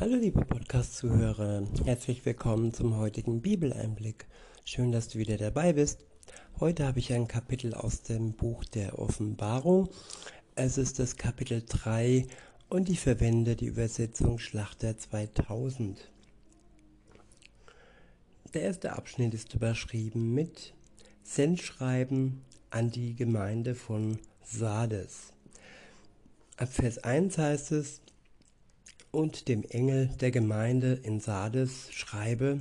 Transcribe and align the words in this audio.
Hallo 0.00 0.16
liebe 0.16 0.44
Podcast-Zuhörer, 0.44 1.64
herzlich 1.84 2.24
willkommen 2.24 2.72
zum 2.72 2.96
heutigen 2.96 3.40
Bibeleinblick. 3.40 4.26
Schön, 4.64 4.90
dass 4.90 5.08
du 5.08 5.18
wieder 5.18 5.36
dabei 5.36 5.74
bist. 5.74 6.04
Heute 6.58 6.86
habe 6.86 6.98
ich 6.98 7.12
ein 7.12 7.28
Kapitel 7.28 7.72
aus 7.74 8.02
dem 8.02 8.32
Buch 8.32 8.64
der 8.64 8.98
Offenbarung. 8.98 9.90
Es 10.56 10.76
ist 10.76 10.98
das 10.98 11.16
Kapitel 11.16 11.62
3 11.64 12.26
und 12.68 12.88
ich 12.88 12.98
verwende 12.98 13.54
die 13.54 13.66
Übersetzung 13.66 14.38
Schlachter 14.38 14.96
2000. 14.96 16.10
Der 18.54 18.62
erste 18.62 18.94
Abschnitt 18.94 19.34
ist 19.34 19.54
überschrieben 19.54 20.34
mit 20.34 20.74
Sendschreiben 21.22 22.42
an 22.70 22.90
die 22.90 23.14
Gemeinde 23.14 23.76
von 23.76 24.18
Sardes. 24.42 25.32
Ab 26.56 26.72
Vers 26.72 26.98
1 26.98 27.38
heißt 27.38 27.72
es, 27.72 28.00
und 29.12 29.46
dem 29.46 29.62
Engel 29.64 30.08
der 30.20 30.30
Gemeinde 30.30 30.94
in 31.02 31.20
Sardes 31.20 31.92
schreibe, 31.92 32.60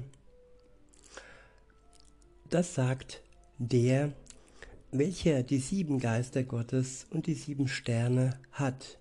das 2.49 2.75
sagt 2.75 3.21
der, 3.57 4.11
welcher 4.91 5.41
die 5.43 5.59
sieben 5.59 5.99
Geister 5.99 6.43
Gottes 6.43 7.07
und 7.09 7.25
die 7.25 7.33
sieben 7.33 7.69
Sterne 7.69 8.37
hat. 8.51 8.99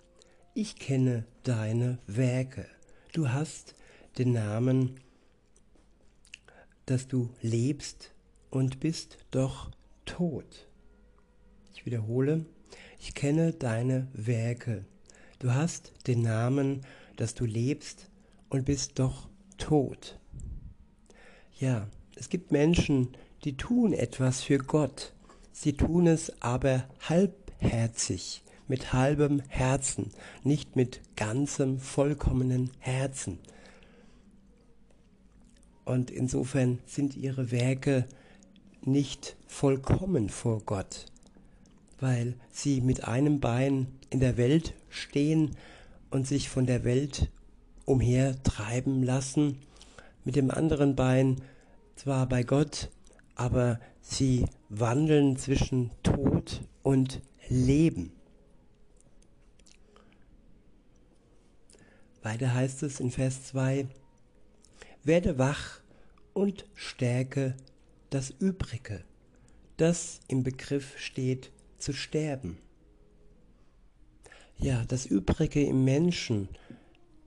Ich 0.55 0.77
kenne 0.77 1.25
deine 1.43 1.99
Werke. 2.07 2.67
Du 3.13 3.31
hast 3.31 3.75
den 4.19 4.33
Namen, 4.33 5.01
dass 6.87 7.09
du 7.09 7.31
lebst 7.43 8.13
und 8.51 8.79
bist 8.79 9.19
doch 9.33 9.71
tot. 10.07 10.69
Ich 11.75 11.85
wiederhole, 11.87 12.47
ich 13.01 13.15
kenne 13.15 13.53
deine 13.53 14.07
Werke. 14.13 14.85
Du 15.41 15.53
hast 15.53 15.93
den 16.07 16.23
Namen, 16.23 16.83
dass 16.83 17.00
du 17.35 17.45
lebst 17.45 18.09
und 18.49 18.65
bist 18.65 18.99
doch 18.99 19.29
tot. 19.59 20.19
Ja, 21.59 21.89
es 22.17 22.29
gibt 22.29 22.51
Menschen, 22.53 23.09
die 23.45 23.57
tun 23.57 23.93
etwas 23.93 24.43
für 24.43 24.59
Gott. 24.59 25.13
Sie 25.53 25.75
tun 25.75 26.07
es 26.07 26.41
aber 26.43 26.85
halbherzig, 27.09 28.43
mit 28.69 28.93
halbem 28.93 29.43
Herzen, 29.49 30.11
nicht 30.45 30.77
mit 30.77 31.01
ganzem, 31.17 31.79
vollkommenen 31.79 32.71
Herzen. 32.79 33.39
Und 35.85 36.11
insofern 36.11 36.79
sind 36.87 37.17
ihre 37.17 37.51
Werke 37.51 38.07
nicht 38.83 39.37
vollkommen 39.47 40.29
vor 40.29 40.61
Gott 40.65 41.07
weil 42.01 42.35
sie 42.51 42.81
mit 42.81 43.05
einem 43.07 43.41
Bein 43.41 43.87
in 44.09 44.21
der 44.21 44.37
Welt 44.37 44.75
stehen 44.89 45.57
und 46.11 46.27
sich 46.27 46.49
von 46.49 46.67
der 46.67 46.85
Welt 46.85 47.31
umhertreiben 47.85 49.03
lassen, 49.03 49.59
mit 50.25 50.37
dem 50.37 50.51
anderen 50.51 50.97
Bein 50.97 51.41
zwar 51.97 52.29
bei 52.29 52.43
Gott, 52.43 52.91
aber 53.35 53.81
sie 54.01 54.47
wandeln 54.69 55.37
zwischen 55.37 55.91
Tod 56.03 56.61
und 56.83 57.21
Leben. 57.49 58.13
Weiter 62.23 62.53
heißt 62.53 62.83
es 62.83 63.01
in 63.01 63.11
Vers 63.11 63.45
2, 63.45 63.87
werde 65.05 65.39
wach 65.39 65.81
und 66.35 66.67
stärke 66.75 67.57
das 68.11 68.31
Übrige, 68.31 69.03
das 69.79 70.21
im 70.29 70.43
Begriff 70.43 70.99
steht 70.99 71.51
zu 71.79 71.93
sterben. 71.93 72.59
Ja, 74.63 74.85
das 74.87 75.07
Übrige 75.07 75.65
im 75.65 75.85
Menschen, 75.85 76.51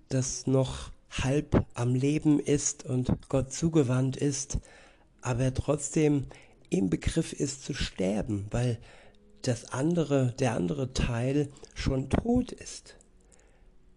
das 0.09 0.45
noch 0.45 0.91
halb 1.09 1.65
am 1.73 1.95
Leben 1.95 2.39
ist 2.39 2.85
und 2.85 3.11
Gott 3.27 3.51
zugewandt 3.51 4.17
ist, 4.17 4.59
aber 5.21 5.51
trotzdem 5.51 6.27
im 6.69 6.91
Begriff 6.91 7.33
ist 7.33 7.63
zu 7.63 7.73
sterben, 7.73 8.45
weil 8.51 8.77
das 9.41 9.71
andere, 9.71 10.35
der 10.37 10.53
andere 10.53 10.93
Teil 10.93 11.49
schon 11.73 12.11
tot 12.11 12.51
ist. 12.51 12.97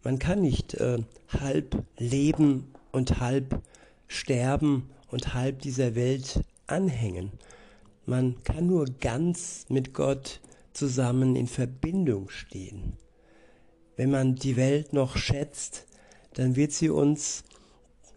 Man 0.02 0.18
kann 0.18 0.40
nicht 0.40 0.72
äh, 0.72 1.02
halb 1.28 1.84
leben 1.98 2.72
und 2.90 3.20
halb 3.20 3.60
sterben 4.08 4.88
und 5.08 5.34
halb 5.34 5.60
dieser 5.60 5.94
Welt 5.94 6.40
anhängen. 6.66 7.32
Man 8.06 8.42
kann 8.44 8.66
nur 8.66 8.86
ganz 8.86 9.66
mit 9.68 9.92
Gott 9.92 10.40
zusammen 10.72 11.36
in 11.36 11.48
Verbindung 11.48 12.30
stehen. 12.30 12.94
Wenn 13.96 14.10
man 14.10 14.34
die 14.34 14.56
Welt 14.56 14.92
noch 14.92 15.16
schätzt, 15.16 15.86
dann 16.34 16.54
wird 16.54 16.72
sie 16.72 16.90
uns 16.90 17.44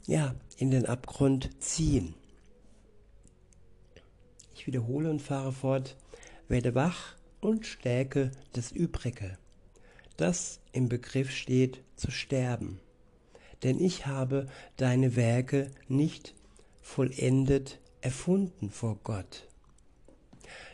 ja 0.05 0.35
in 0.57 0.71
den 0.71 0.85
Abgrund 0.85 1.49
ziehen. 1.61 2.15
Ich 4.53 4.67
wiederhole 4.67 5.09
und 5.09 5.21
fahre 5.21 5.53
fort, 5.53 5.95
werde 6.49 6.75
wach 6.75 7.15
und 7.39 7.65
stärke 7.65 8.31
das 8.51 8.73
Übrige, 8.73 9.37
das 10.17 10.59
im 10.73 10.89
Begriff 10.89 11.31
steht 11.31 11.81
zu 11.95 12.11
sterben. 12.11 12.81
Denn 13.63 13.79
ich 13.79 14.05
habe 14.05 14.47
deine 14.75 15.15
Werke 15.15 15.71
nicht 15.87 16.33
vollendet 16.81 17.79
erfunden 18.01 18.69
vor 18.69 18.99
Gott. 19.03 19.47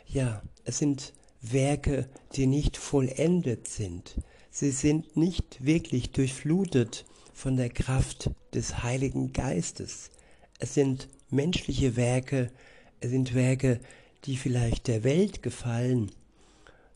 Ja, 0.07 0.41
es 0.63 0.79
sind 0.79 1.13
Werke, 1.41 2.09
die 2.35 2.47
nicht 2.47 2.77
vollendet 2.77 3.67
sind. 3.67 4.15
Sie 4.57 4.71
sind 4.71 5.17
nicht 5.17 5.65
wirklich 5.65 6.11
durchflutet 6.11 7.03
von 7.33 7.57
der 7.57 7.69
Kraft 7.69 8.29
des 8.53 8.83
Heiligen 8.83 9.33
Geistes. 9.33 10.11
Es 10.59 10.73
sind 10.73 11.09
menschliche 11.29 11.97
Werke, 11.97 12.53
es 13.01 13.09
sind 13.09 13.33
Werke, 13.35 13.81
die 14.23 14.37
vielleicht 14.37 14.87
der 14.87 15.03
Welt 15.03 15.43
gefallen, 15.43 16.09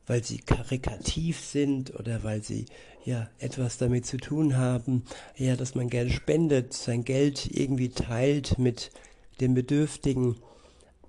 weil 0.08 0.24
sie 0.24 0.38
karikativ 0.38 1.42
sind 1.42 1.94
oder 2.00 2.24
weil 2.24 2.44
sie 2.44 2.66
ja 3.04 3.30
etwas 3.40 3.78
damit 3.78 4.06
zu 4.06 4.16
tun 4.16 4.56
haben, 4.56 5.04
ja, 5.36 5.58
dass 5.58 5.76
man 5.76 5.90
Geld 5.90 6.14
spendet, 6.14 6.72
sein 6.72 7.04
Geld 7.04 7.46
irgendwie 7.52 7.90
teilt 7.90 8.58
mit 8.58 8.90
den 9.42 9.54
Bedürftigen, 9.54 10.38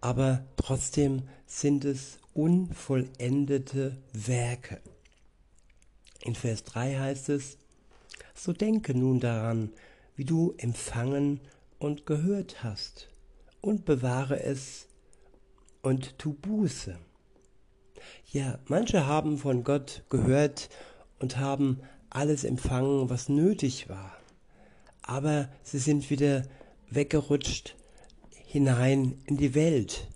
aber 0.01 0.45
trotzdem 0.57 1.23
sind 1.47 1.85
es 1.85 2.19
unvollendete 2.35 3.99
Werke. 4.13 4.81
In 6.23 6.35
Vers 6.35 6.65
3 6.65 6.99
heißt 6.99 7.29
es, 7.31 7.57
so 8.35 8.53
denke 8.53 8.95
nun 8.95 9.21
daran, 9.21 9.73
wie 10.17 10.25
du 10.25 10.55
empfangen 10.59 11.41
und 11.79 12.07
gehört 12.07 12.63
hast, 12.63 13.09
und 13.61 13.85
bewahre 13.85 14.43
es 14.43 14.87
und 15.83 16.19
tu 16.19 16.35
Buße. 16.35 16.99
Ja, 18.33 18.59
manche 18.67 19.07
haben 19.07 19.39
von 19.39 19.65
Gott 19.65 20.03
gehört 20.09 20.69
und 21.19 21.37
haben 21.37 21.81
alles 22.11 22.45
empfangen, 22.45 23.11
was 23.11 23.29
nötig 23.29 23.89
war, 23.89 24.17
aber 25.03 25.49
sie 25.63 25.79
sind 25.79 26.11
wieder 26.11 26.43
weggerutscht 26.91 27.77
hinein 28.31 29.21
in 29.27 29.37
die 29.37 29.55
Welt 29.55 30.09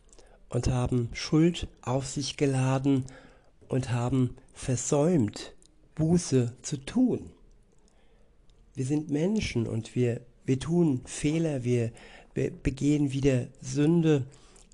und 0.49 0.69
haben 0.69 1.09
Schuld 1.13 1.69
auf 1.83 2.07
sich 2.07 2.37
geladen 2.37 3.05
und 3.69 3.91
haben 3.91 4.37
versäumt, 4.55 5.55
Buße 5.95 6.55
zu 6.63 6.77
tun. 6.79 7.31
Wir 8.75 8.85
sind 8.85 9.11
Menschen 9.11 9.67
und 9.67 9.95
wir, 9.95 10.21
wir 10.45 10.59
tun 10.59 11.03
Fehler, 11.05 11.65
wir, 11.65 11.93
begehen 12.35 13.13
wieder 13.13 13.47
Sünde, 13.61 14.27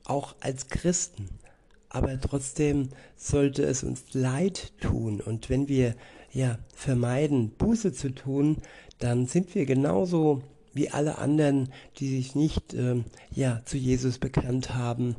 auch 0.05 0.35
als 0.41 0.69
Christen. 0.69 1.29
Aber 1.89 2.19
trotzdem 2.21 2.89
sollte 3.17 3.65
es 3.65 3.83
uns 3.83 4.15
leid 4.15 4.73
tun. 4.81 5.21
Und 5.21 5.51
wenn 5.51 5.69
wir 5.69 5.95
ja 6.33 6.59
vermeiden, 6.75 7.51
Buße 7.51 7.93
zu 7.93 8.15
tun, 8.15 8.59
dann 8.99 9.27
sind 9.27 9.55
wir 9.55 9.67
genauso 9.67 10.43
wie 10.73 10.91
alle 10.91 11.19
anderen, 11.19 11.73
die 11.99 12.09
sich 12.09 12.35
nicht 12.35 12.75
ähm, 12.75 13.05
ja, 13.31 13.61
zu 13.65 13.77
Jesus 13.77 14.19
bekannt 14.19 14.75
haben, 14.75 15.17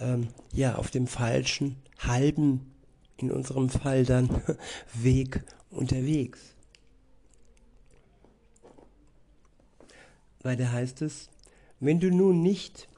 ähm, 0.00 0.28
ja, 0.52 0.76
auf 0.76 0.90
dem 0.90 1.06
falschen, 1.06 1.76
halben, 1.98 2.73
in 3.16 3.30
unserem 3.30 3.68
Fall 3.68 4.04
dann, 4.04 4.28
Weg 4.94 5.44
unterwegs. 5.70 6.54
Weiter 10.42 10.72
heißt 10.72 11.02
es, 11.02 11.30
wenn 11.80 12.00
du 12.00 12.10
nun 12.10 12.42
nicht 12.42 12.88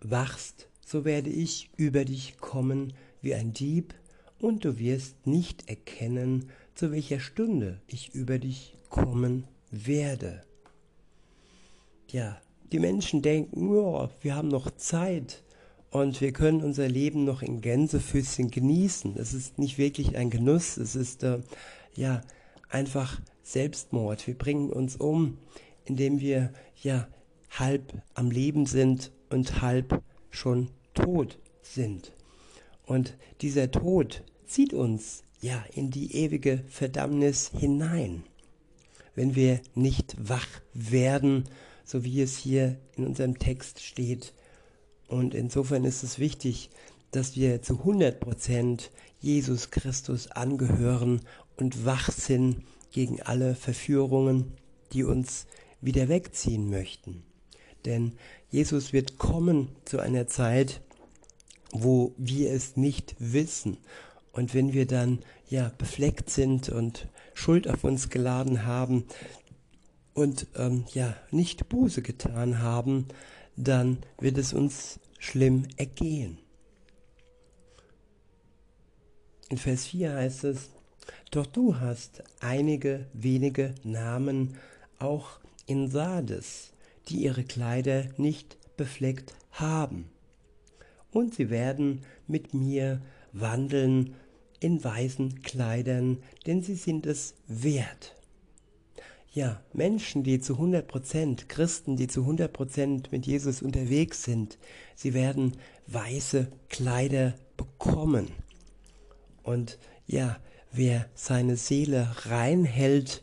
wachst, 0.00 0.68
so 0.84 1.04
werde 1.04 1.30
ich 1.30 1.70
über 1.76 2.04
dich 2.04 2.38
kommen 2.38 2.92
wie 3.20 3.34
ein 3.34 3.52
Dieb, 3.52 3.94
und 4.40 4.64
du 4.64 4.78
wirst 4.78 5.26
nicht 5.26 5.68
erkennen, 5.68 6.50
zu 6.76 6.92
welcher 6.92 7.18
Stunde 7.18 7.80
ich 7.88 8.14
über 8.14 8.38
dich 8.38 8.76
kommen 8.88 9.48
werde 9.72 10.44
ja, 12.12 12.40
die 12.72 12.78
Menschen 12.78 13.22
denken, 13.22 13.74
ja, 13.74 14.10
wir 14.20 14.34
haben 14.34 14.48
noch 14.48 14.70
Zeit 14.72 15.42
und 15.90 16.20
wir 16.20 16.32
können 16.32 16.62
unser 16.62 16.88
Leben 16.88 17.24
noch 17.24 17.42
in 17.42 17.60
Gänsefüßchen 17.60 18.50
genießen. 18.50 19.16
Es 19.16 19.32
ist 19.32 19.58
nicht 19.58 19.78
wirklich 19.78 20.16
ein 20.16 20.30
Genuss, 20.30 20.76
es 20.76 20.94
ist 20.94 21.22
äh, 21.22 21.40
ja 21.94 22.20
einfach 22.68 23.20
Selbstmord. 23.42 24.26
Wir 24.26 24.36
bringen 24.36 24.70
uns 24.70 24.96
um, 24.96 25.38
indem 25.86 26.20
wir 26.20 26.52
ja 26.82 27.08
halb 27.50 28.02
am 28.14 28.30
Leben 28.30 28.66
sind 28.66 29.10
und 29.30 29.62
halb 29.62 30.02
schon 30.30 30.68
tot 30.94 31.38
sind. 31.62 32.12
Und 32.84 33.16
dieser 33.40 33.70
Tod 33.70 34.24
zieht 34.46 34.74
uns 34.74 35.24
ja 35.40 35.64
in 35.72 35.90
die 35.90 36.14
ewige 36.16 36.64
Verdammnis 36.68 37.50
hinein, 37.58 38.24
wenn 39.14 39.34
wir 39.34 39.60
nicht 39.74 40.16
wach 40.18 40.46
werden, 40.74 41.44
so 41.84 42.04
wie 42.04 42.20
es 42.20 42.36
hier 42.36 42.78
in 42.96 43.06
unserem 43.06 43.38
Text 43.38 43.82
steht. 43.82 44.34
Und 45.08 45.34
insofern 45.34 45.84
ist 45.84 46.02
es 46.02 46.18
wichtig, 46.18 46.70
dass 47.10 47.34
wir 47.34 47.62
zu 47.62 47.78
100 47.78 48.20
Prozent 48.20 48.90
Jesus 49.20 49.70
Christus 49.70 50.30
angehören 50.30 51.22
und 51.56 51.84
wach 51.84 52.12
sind 52.12 52.62
gegen 52.92 53.20
alle 53.22 53.54
Verführungen, 53.54 54.52
die 54.92 55.04
uns 55.04 55.46
wieder 55.80 56.08
wegziehen 56.08 56.70
möchten. 56.70 57.22
Denn 57.84 58.12
Jesus 58.50 58.92
wird 58.92 59.18
kommen 59.18 59.68
zu 59.84 59.98
einer 59.98 60.26
Zeit, 60.26 60.80
wo 61.72 62.14
wir 62.16 62.52
es 62.52 62.76
nicht 62.76 63.14
wissen. 63.18 63.78
Und 64.32 64.54
wenn 64.54 64.72
wir 64.72 64.86
dann 64.86 65.20
ja 65.48 65.72
befleckt 65.78 66.30
sind 66.30 66.68
und 66.68 67.08
Schuld 67.34 67.68
auf 67.68 67.84
uns 67.84 68.10
geladen 68.10 68.64
haben 68.64 69.04
und 70.14 70.46
ähm, 70.56 70.84
ja 70.92 71.16
nicht 71.30 71.68
Buße 71.68 72.02
getan 72.02 72.60
haben, 72.60 73.06
dann 73.58 73.98
wird 74.18 74.38
es 74.38 74.52
uns 74.52 75.00
schlimm 75.18 75.66
ergehen. 75.76 76.38
In 79.48 79.58
Vers 79.58 79.86
4 79.86 80.14
heißt 80.14 80.44
es, 80.44 80.70
doch 81.30 81.46
du 81.46 81.80
hast 81.80 82.22
einige 82.40 83.06
wenige 83.12 83.74
Namen 83.82 84.56
auch 84.98 85.40
in 85.66 85.90
Sardes, 85.90 86.70
die 87.08 87.24
ihre 87.24 87.44
Kleider 87.44 88.04
nicht 88.16 88.56
befleckt 88.76 89.34
haben. 89.52 90.10
Und 91.10 91.34
sie 91.34 91.50
werden 91.50 92.02
mit 92.26 92.54
mir 92.54 93.00
wandeln 93.32 94.14
in 94.60 94.82
weißen 94.82 95.42
Kleidern, 95.42 96.18
denn 96.46 96.62
sie 96.62 96.74
sind 96.74 97.06
es 97.06 97.34
wert. 97.46 98.17
Ja, 99.30 99.62
Menschen, 99.72 100.22
die 100.22 100.40
zu 100.40 100.54
100 100.54 100.88
Prozent, 100.88 101.48
Christen, 101.48 101.96
die 101.96 102.08
zu 102.08 102.22
100 102.22 102.52
Prozent 102.52 103.12
mit 103.12 103.26
Jesus 103.26 103.60
unterwegs 103.60 104.24
sind, 104.24 104.58
sie 104.94 105.12
werden 105.12 105.52
weiße 105.86 106.48
Kleider 106.68 107.34
bekommen. 107.56 108.28
Und 109.42 109.78
ja, 110.06 110.38
wer 110.72 111.06
seine 111.14 111.56
Seele 111.56 112.08
reinhält 112.24 113.22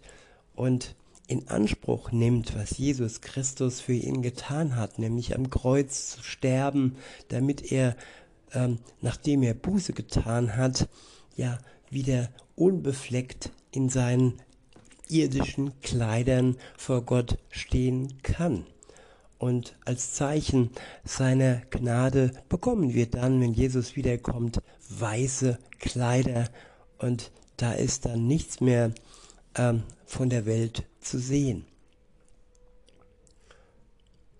und 0.54 0.96
in 1.28 1.48
Anspruch 1.48 2.12
nimmt, 2.12 2.56
was 2.56 2.78
Jesus 2.78 3.22
Christus 3.22 3.82
für 3.82 3.94
ihn 3.94 4.22
getan 4.22 4.76
hat, 4.76 5.00
nämlich 5.00 5.36
am 5.36 5.50
Kreuz 5.50 6.12
zu 6.12 6.24
sterben, 6.24 6.98
damit 7.30 7.72
er, 7.72 7.96
ähm, 8.54 8.78
nachdem 9.02 9.42
er 9.42 9.56
Buße 9.56 9.94
getan 9.94 10.56
hat, 10.56 10.88
ja 11.36 11.58
wieder 11.90 12.30
unbefleckt 12.56 13.52
in 13.72 13.90
seinen 13.90 14.40
irdischen 15.10 15.80
Kleidern 15.82 16.58
vor 16.78 17.04
Gott 17.04 17.38
stehen 17.50 18.22
kann. 18.24 18.66
Und 19.38 19.76
als 19.86 20.14
Zeichen 20.14 20.72
seiner 21.04 21.62
Gnade 21.70 22.32
bekommen 22.50 22.94
wir 22.94 23.06
dann, 23.10 23.42
wenn 23.42 23.54
Jesus 23.54 23.96
wiederkommt, 23.96 24.62
weiße 24.90 25.60
Kleider 25.80 26.50
und 26.98 27.32
da 27.58 27.74
ist 27.74 28.06
dann 28.06 28.28
nichts 28.28 28.62
mehr 28.62 28.92
ähm, 29.56 29.84
von 30.06 30.30
der 30.30 30.46
Welt 30.46 30.84
zu 31.00 31.20
sehen. 31.20 31.66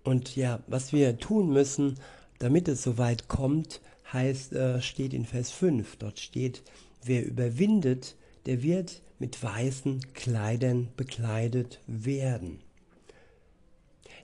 Und 0.04 0.36
ja, 0.36 0.60
was 0.68 0.94
wir 0.94 1.18
tun 1.18 1.52
müssen, 1.52 2.00
damit 2.40 2.68
es 2.68 2.84
soweit 2.84 3.28
kommt, 3.28 3.82
heißt, 4.14 4.54
äh, 4.54 4.82
steht 4.82 5.14
in 5.14 5.26
Vers 5.26 5.52
5. 5.52 5.98
Dort 5.98 6.20
steht, 6.20 6.62
wer 7.04 7.26
überwindet, 7.26 8.16
der 8.46 8.62
wird 8.62 9.02
mit 9.20 9.42
weißen 9.42 10.14
Kleidern 10.14 10.90
bekleidet 10.98 11.80
werden. 11.88 12.60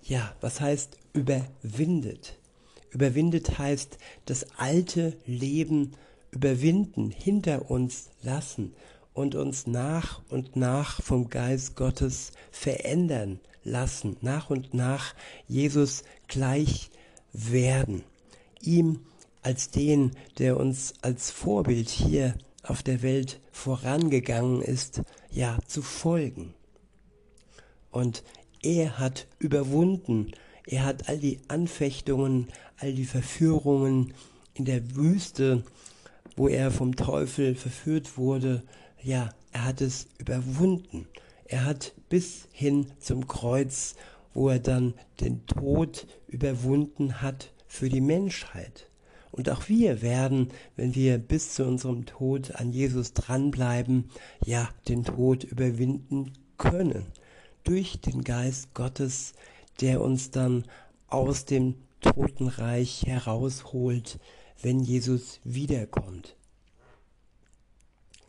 Ja, 0.04 0.36
was 0.42 0.60
heißt 0.60 0.98
überwindet? 1.14 2.38
Überwindet 2.90 3.58
heißt 3.58 3.98
das 4.26 4.46
alte 4.58 5.18
Leben 5.26 5.92
überwinden, 6.32 7.12
hinter 7.12 7.70
uns 7.70 8.10
lassen 8.22 8.74
und 9.14 9.36
uns 9.36 9.68
nach 9.68 10.22
und 10.30 10.56
nach 10.56 11.02
vom 11.02 11.30
Geist 11.30 11.76
Gottes 11.76 12.32
verändern 12.52 13.40
lassen, 13.64 14.18
nach 14.22 14.50
und 14.50 14.74
nach 14.74 15.14
Jesus 15.48 16.04
gleich 16.28 16.90
werden, 17.34 18.04
ihm 18.62 19.02
als 19.42 19.70
den, 19.70 20.12
der 20.38 20.58
uns 20.58 20.94
als 21.02 21.32
Vorbild 21.32 21.90
hier 21.90 22.36
auf 22.64 22.84
der 22.84 23.02
Welt 23.02 23.40
vorangegangen 23.52 24.62
ist, 24.62 25.02
ja, 25.32 25.58
zu 25.68 25.82
folgen. 25.82 26.54
Und 27.90 28.24
er 28.62 29.00
hat 29.00 29.28
überwunden, 29.40 30.32
er 30.66 30.86
hat 30.86 31.10
all 31.10 31.18
die 31.18 31.40
Anfechtungen, 31.48 32.48
all 32.78 32.94
die 32.94 33.06
Verführungen 33.06 34.14
in 34.54 34.66
der 34.66 34.96
Wüste, 34.96 35.64
wo 36.36 36.48
er 36.48 36.72
vom 36.72 36.96
Teufel 36.96 37.56
verführt 37.56 38.18
wurde, 38.18 38.64
ja, 39.02 39.34
er 39.52 39.66
hat 39.66 39.82
es 39.82 40.08
überwunden. 40.18 41.08
Er 41.46 41.66
hat 41.66 41.94
bis 42.10 42.48
hin 42.52 42.92
zum 43.00 43.28
Kreuz, 43.28 43.96
wo 44.34 44.50
er 44.50 44.60
dann 44.60 44.94
den 45.20 45.46
Tod 45.46 46.08
überwunden 46.28 47.22
hat 47.22 47.52
für 47.68 47.90
die 47.90 48.02
Menschheit. 48.02 48.91
Und 49.32 49.50
auch 49.50 49.70
wir 49.70 50.02
werden, 50.02 50.50
wenn 50.76 50.94
wir 50.94 51.18
bis 51.18 51.54
zu 51.54 51.66
unserem 51.66 52.06
Tod 52.06 52.56
an 52.56 52.72
Jesus 52.72 53.14
dranbleiben, 53.14 54.10
ja, 54.46 54.70
den 54.88 55.06
Tod 55.06 55.44
überwinden 55.46 56.34
können. 56.58 57.06
Durch 57.64 58.02
den 58.02 58.24
Geist 58.24 58.74
Gottes, 58.74 59.34
der 59.80 60.02
uns 60.02 60.32
dann 60.32 60.66
aus 61.08 61.46
dem 61.46 61.76
Totenreich 62.02 63.04
herausholt, 63.06 64.20
wenn 64.62 64.80
Jesus 64.80 65.40
wiederkommt. 65.44 66.36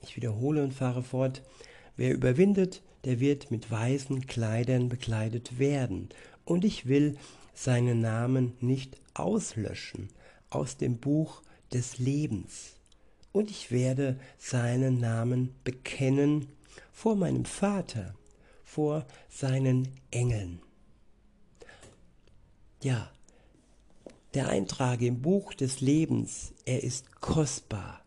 Ich 0.03 0.17
wiederhole 0.17 0.63
und 0.63 0.73
fahre 0.73 1.03
fort. 1.03 1.43
Wer 1.97 2.15
überwindet, 2.15 2.83
der 3.05 3.19
wird 3.19 3.51
mit 3.51 3.71
weißen 3.71 4.27
Kleidern 4.27 4.89
bekleidet 4.89 5.59
werden. 5.59 6.11
Und 6.44 6.65
ich 6.65 6.87
will 6.87 7.17
seinen 7.55 8.01
Namen 8.01 8.53
nicht 8.61 8.99
auslöschen 9.15 10.09
aus 10.55 10.77
dem 10.77 10.99
Buch 10.99 11.43
des 11.73 11.99
Lebens. 11.99 12.75
Und 13.32 13.51
ich 13.51 13.71
werde 13.71 14.19
seinen 14.39 14.99
Namen 14.99 15.55
bekennen 15.65 16.49
vor 16.93 17.17
meinem 17.17 17.44
Vater, 17.44 18.15
vor 18.65 19.06
seinen 19.29 19.89
Engeln. 20.11 20.61
Ja, 22.82 23.11
der 24.35 24.49
Eintrag 24.49 25.03
im 25.03 25.23
Buch 25.23 25.55
des 25.55 25.81
Lebens, 25.81 26.53
er 26.65 26.82
ist 26.82 27.21
kostbar. 27.21 28.03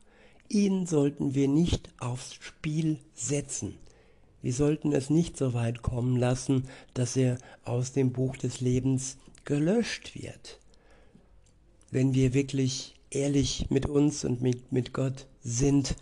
Ihn 0.49 0.85
sollten 0.85 1.33
wir 1.33 1.47
nicht 1.47 1.89
aufs 1.99 2.35
Spiel 2.35 2.99
setzen. 3.13 3.77
Wir 4.41 4.53
sollten 4.53 4.91
es 4.91 5.09
nicht 5.09 5.37
so 5.37 5.53
weit 5.53 5.81
kommen 5.81 6.17
lassen, 6.17 6.67
dass 6.93 7.15
er 7.15 7.37
aus 7.63 7.93
dem 7.93 8.11
Buch 8.11 8.37
des 8.37 8.61
Lebens 8.61 9.17
gelöscht 9.43 10.13
wird. 10.15 10.59
Wenn 11.91 12.13
wir 12.13 12.33
wirklich 12.33 12.95
ehrlich 13.09 13.67
mit 13.69 13.85
uns 13.85 14.25
und 14.25 14.41
mit, 14.41 14.71
mit 14.71 14.93
Gott 14.93 15.27
sind, 15.41 15.95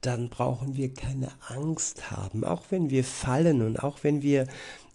dann 0.00 0.28
brauchen 0.28 0.76
wir 0.76 0.92
keine 0.92 1.30
Angst 1.48 2.10
haben, 2.10 2.44
auch 2.44 2.64
wenn 2.70 2.90
wir 2.90 3.04
fallen 3.04 3.62
und 3.62 3.82
auch 3.82 3.98
wenn 4.02 4.22
wir 4.22 4.46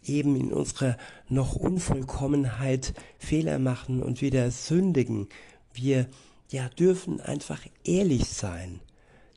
eben 0.06 0.36
in 0.36 0.54
unserer 0.54 0.98
noch 1.30 1.56
Unvollkommenheit 1.56 2.94
Fehler 3.18 3.60
machen 3.60 4.02
und 4.04 4.22
wieder 4.22 4.52
sündigen. 4.52 5.28
Wir 5.74 6.08
ja 6.50 6.70
dürfen 6.70 7.20
einfach 7.20 7.62
ehrlich 7.84 8.26
sein 8.26 8.80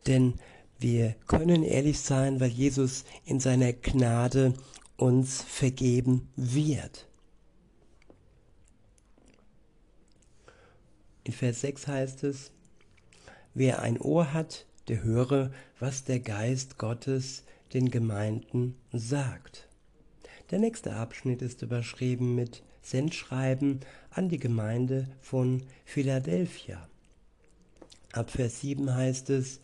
denn 0.06 0.34
wir 0.78 1.14
können 1.26 1.62
ehrlich 1.62 2.00
sein, 2.00 2.40
weil 2.40 2.50
Jesus 2.50 3.04
in 3.25 3.40
seiner 3.40 3.72
Gnade 3.72 4.54
uns 4.96 5.42
vergeben 5.42 6.28
wird. 6.36 7.06
In 11.26 11.33
Vers 11.33 11.62
6 11.62 11.88
heißt 11.88 12.23
es, 12.23 12.52
wer 13.52 13.83
ein 13.83 14.00
Ohr 14.00 14.33
hat, 14.33 14.64
der 14.87 15.02
höre, 15.02 15.50
was 15.80 16.04
der 16.04 16.21
Geist 16.21 16.78
Gottes 16.78 17.42
den 17.75 17.90
Gemeinden 17.90 18.76
sagt. 18.92 19.66
Der 20.52 20.61
nächste 20.61 20.95
Abschnitt 20.95 21.42
ist 21.42 21.62
überschrieben 21.62 22.37
mit 22.37 22.62
Sendschreiben 22.80 23.80
an 24.11 24.28
die 24.28 24.38
Gemeinde 24.38 25.09
von 25.21 25.64
Philadelphia. 25.85 26.88
Ab 28.12 28.30
Vers 28.30 28.61
7 28.61 28.95
heißt 28.95 29.30
es, 29.30 29.59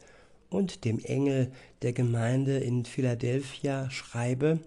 und 0.50 0.85
dem 0.85 0.99
Engel 0.99 1.52
der 1.83 1.92
Gemeinde 1.92 2.59
in 2.59 2.85
Philadelphia 2.85 3.88
schreibe, 3.88 4.59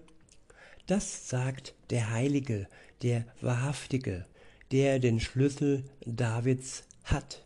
Das 0.86 1.28
sagt 1.28 1.74
der 1.90 2.10
Heilige, 2.10 2.68
der 3.02 3.26
Wahrhaftige, 3.42 4.24
der 4.72 4.98
den 4.98 5.20
Schlüssel 5.20 5.84
Davids 6.04 6.85
hat. 7.06 7.42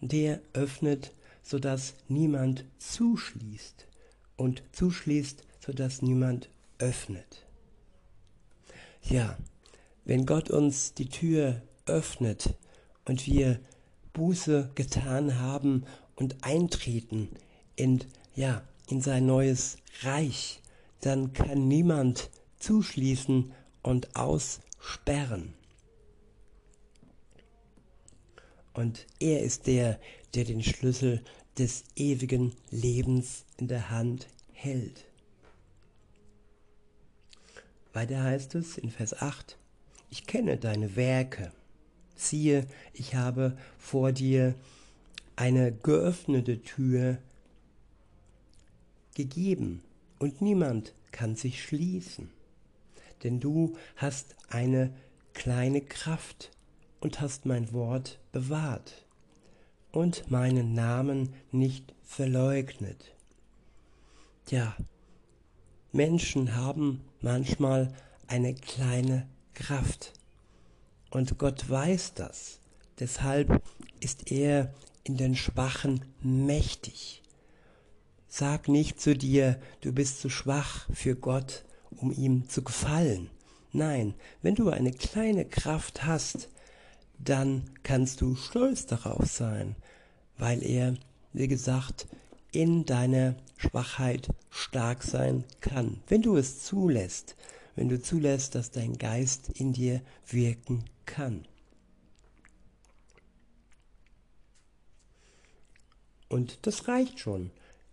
Der 0.00 0.40
öffnet, 0.52 1.12
sodass 1.42 1.94
niemand 2.08 2.64
zuschließt 2.78 3.86
und 4.36 4.62
zuschließt, 4.72 5.42
sodass 5.64 6.02
niemand 6.02 6.48
öffnet. 6.78 7.46
Ja, 9.02 9.36
wenn 10.04 10.26
Gott 10.26 10.50
uns 10.50 10.94
die 10.94 11.08
Tür 11.08 11.62
öffnet 11.86 12.54
und 13.04 13.26
wir 13.26 13.60
Buße 14.12 14.70
getan 14.74 15.38
haben 15.38 15.84
und 16.16 16.36
eintreten 16.42 17.28
in, 17.76 18.04
ja, 18.34 18.62
in 18.88 19.00
sein 19.00 19.26
neues 19.26 19.76
Reich, 20.02 20.60
dann 21.00 21.32
kann 21.32 21.68
niemand 21.68 22.30
zuschließen 22.58 23.52
und 23.82 24.16
aussperren. 24.16 25.54
Und 28.76 29.06
er 29.20 29.42
ist 29.42 29.66
der, 29.66 29.98
der 30.34 30.44
den 30.44 30.62
Schlüssel 30.62 31.22
des 31.58 31.84
ewigen 31.96 32.52
Lebens 32.70 33.46
in 33.56 33.68
der 33.68 33.88
Hand 33.88 34.28
hält. 34.52 35.06
Weiter 37.94 38.22
heißt 38.22 38.54
es 38.54 38.76
in 38.76 38.90
Vers 38.90 39.14
8, 39.14 39.56
ich 40.10 40.26
kenne 40.26 40.58
deine 40.58 40.94
Werke. 40.94 41.52
Siehe, 42.16 42.66
ich 42.92 43.14
habe 43.14 43.56
vor 43.78 44.12
dir 44.12 44.54
eine 45.36 45.72
geöffnete 45.72 46.60
Tür 46.60 47.16
gegeben 49.14 49.82
und 50.18 50.42
niemand 50.42 50.92
kann 51.12 51.34
sich 51.34 51.62
schließen. 51.62 52.28
Denn 53.24 53.40
du 53.40 53.78
hast 53.96 54.36
eine 54.50 54.92
kleine 55.32 55.80
Kraft 55.80 56.50
und 57.06 57.20
hast 57.20 57.46
mein 57.46 57.72
Wort 57.72 58.18
bewahrt 58.32 59.06
und 59.92 60.28
meinen 60.28 60.72
Namen 60.72 61.34
nicht 61.52 61.94
verleugnet. 62.02 63.14
Ja, 64.48 64.76
Menschen 65.92 66.56
haben 66.56 67.04
manchmal 67.20 67.94
eine 68.26 68.56
kleine 68.56 69.28
Kraft 69.54 70.14
und 71.10 71.38
Gott 71.38 71.70
weiß 71.70 72.14
das. 72.14 72.58
Deshalb 72.98 73.62
ist 74.00 74.32
er 74.32 74.74
in 75.04 75.16
den 75.16 75.36
Schwachen 75.36 76.04
mächtig. 76.20 77.22
Sag 78.26 78.66
nicht 78.66 79.00
zu 79.00 79.16
dir, 79.16 79.60
du 79.80 79.92
bist 79.92 80.20
zu 80.20 80.28
schwach 80.28 80.88
für 80.92 81.14
Gott, 81.14 81.64
um 81.92 82.10
ihm 82.10 82.48
zu 82.48 82.64
gefallen. 82.64 83.30
Nein, 83.70 84.14
wenn 84.42 84.56
du 84.56 84.70
eine 84.70 84.90
kleine 84.90 85.44
Kraft 85.44 86.04
hast, 86.04 86.48
dann 87.18 87.70
kannst 87.82 88.20
du 88.20 88.34
stolz 88.34 88.86
darauf 88.86 89.26
sein, 89.26 89.76
weil 90.38 90.62
er, 90.62 90.94
wie 91.32 91.48
gesagt, 91.48 92.06
in 92.52 92.84
deiner 92.84 93.34
Schwachheit 93.56 94.28
stark 94.50 95.02
sein 95.02 95.44
kann, 95.60 96.00
wenn 96.08 96.22
du 96.22 96.36
es 96.36 96.62
zulässt, 96.62 97.36
wenn 97.74 97.88
du 97.88 98.00
zulässt, 98.00 98.54
dass 98.54 98.70
dein 98.70 98.96
Geist 98.96 99.50
in 99.50 99.72
dir 99.72 100.00
wirken 100.26 100.84
kann. 101.04 101.46
Und 106.28 106.66
das 106.66 106.88
reicht 106.88 107.20
schon, 107.20 107.50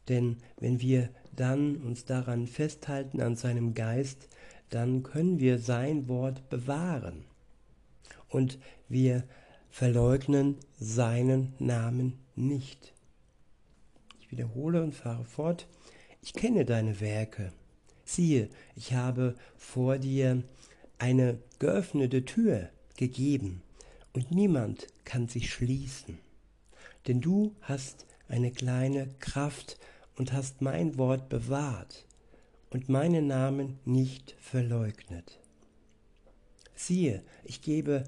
denn 0.07 0.37
wenn 0.57 0.81
wir 0.81 1.09
dann 1.35 1.77
uns 1.77 2.05
daran 2.05 2.47
festhalten, 2.47 3.21
an 3.21 3.35
seinem 3.35 3.73
Geist, 3.73 4.27
dann 4.69 5.03
können 5.03 5.39
wir 5.39 5.59
sein 5.59 6.07
Wort 6.07 6.49
bewahren. 6.49 7.25
Und 8.29 8.57
wir 8.93 9.23
verleugnen 9.69 10.57
seinen 10.79 11.53
Namen 11.59 12.19
nicht. 12.35 12.93
Ich 14.21 14.31
wiederhole 14.31 14.81
und 14.81 14.95
fahre 14.95 15.25
fort. 15.25 15.67
Ich 16.21 16.33
kenne 16.33 16.63
deine 16.63 17.01
Werke. 17.01 17.51
Siehe, 18.05 18.49
ich 18.75 18.93
habe 18.93 19.35
vor 19.57 19.97
dir 19.97 20.43
eine 20.99 21.39
geöffnete 21.59 22.23
Tür 22.23 22.69
gegeben, 22.95 23.61
und 24.13 24.29
niemand 24.31 24.87
kann 25.05 25.27
sich 25.27 25.51
schließen. 25.51 26.19
Denn 27.07 27.19
du 27.19 27.55
hast 27.61 28.05
eine 28.27 28.51
kleine 28.51 29.07
Kraft 29.19 29.79
und 30.15 30.33
hast 30.33 30.61
mein 30.61 30.97
Wort 30.97 31.29
bewahrt 31.29 32.05
und 32.69 32.89
meinen 32.89 33.27
Namen 33.27 33.79
nicht 33.85 34.35
verleugnet. 34.39 35.39
Siehe, 36.75 37.23
ich 37.43 37.61
gebe, 37.61 38.03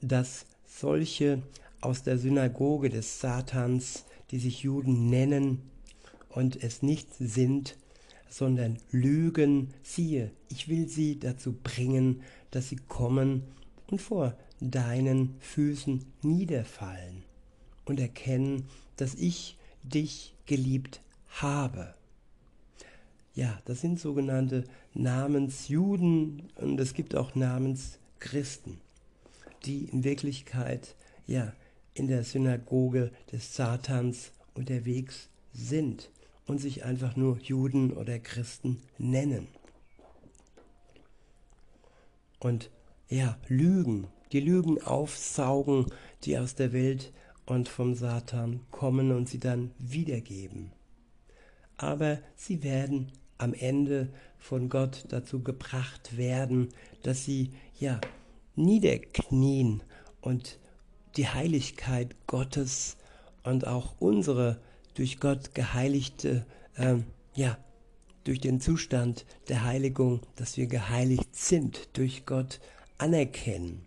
dass 0.00 0.46
solche 0.64 1.42
aus 1.80 2.02
der 2.02 2.18
Synagoge 2.18 2.90
des 2.90 3.20
Satans, 3.20 4.04
die 4.30 4.38
sich 4.38 4.62
Juden 4.62 5.08
nennen 5.08 5.62
und 6.30 6.62
es 6.62 6.82
nicht 6.82 7.08
sind, 7.14 7.76
sondern 8.28 8.78
lügen, 8.90 9.72
siehe, 9.82 10.30
ich 10.48 10.68
will 10.68 10.88
sie 10.88 11.18
dazu 11.18 11.52
bringen, 11.52 12.22
dass 12.50 12.68
sie 12.68 12.76
kommen 12.76 13.44
und 13.86 14.00
vor 14.00 14.36
deinen 14.60 15.36
Füßen 15.40 16.04
niederfallen 16.22 17.22
und 17.84 18.00
erkennen, 18.00 18.64
dass 18.96 19.14
ich 19.14 19.56
dich 19.82 20.34
geliebt 20.46 21.00
habe. 21.28 21.94
Ja, 23.34 23.60
das 23.66 23.82
sind 23.82 24.00
sogenannte 24.00 24.64
Namensjuden 24.94 26.42
und 26.56 26.80
es 26.80 26.94
gibt 26.94 27.14
auch 27.14 27.34
Namenschristen, 27.34 28.80
die 29.66 29.84
in 29.84 30.04
Wirklichkeit 30.04 30.94
ja 31.26 31.52
in 31.94 32.08
der 32.08 32.24
Synagoge 32.24 33.10
des 33.32 33.54
Satans 33.54 34.32
unterwegs 34.54 35.28
sind 35.52 36.10
und 36.46 36.58
sich 36.58 36.84
einfach 36.84 37.16
nur 37.16 37.38
Juden 37.40 37.92
oder 37.92 38.18
Christen 38.18 38.82
nennen. 38.98 39.48
Und 42.38 42.70
ja, 43.08 43.38
Lügen, 43.48 44.08
die 44.32 44.40
Lügen 44.40 44.82
aufsaugen, 44.82 45.86
die 46.24 46.38
aus 46.38 46.54
der 46.54 46.72
Welt 46.72 47.12
und 47.46 47.68
vom 47.68 47.94
Satan 47.94 48.60
kommen 48.70 49.12
und 49.12 49.28
sie 49.28 49.38
dann 49.38 49.70
wiedergeben. 49.78 50.72
Aber 51.76 52.18
sie 52.36 52.62
werden 52.62 53.12
am 53.38 53.54
Ende 53.54 54.08
von 54.38 54.68
Gott 54.68 55.04
dazu 55.08 55.42
gebracht 55.42 56.16
werden, 56.16 56.68
dass 57.02 57.24
sie 57.24 57.52
ja 57.78 58.00
niederknien 58.56 59.82
und 60.20 60.58
die 61.16 61.28
Heiligkeit 61.28 62.16
Gottes 62.26 62.96
und 63.42 63.66
auch 63.66 63.94
unsere 64.00 64.60
durch 64.94 65.20
Gott 65.20 65.54
geheiligte, 65.54 66.46
ähm, 66.76 67.04
ja, 67.34 67.58
durch 68.24 68.40
den 68.40 68.60
Zustand 68.60 69.24
der 69.48 69.64
Heiligung, 69.64 70.20
dass 70.34 70.56
wir 70.56 70.66
geheiligt 70.66 71.36
sind, 71.36 71.90
durch 71.92 72.26
Gott 72.26 72.60
anerkennen. 72.98 73.86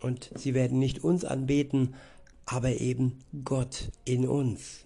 Und 0.00 0.30
sie 0.36 0.54
werden 0.54 0.78
nicht 0.78 1.04
uns 1.04 1.24
anbeten, 1.24 1.94
aber 2.46 2.70
eben 2.80 3.18
Gott 3.44 3.90
in 4.04 4.26
uns. 4.26 4.84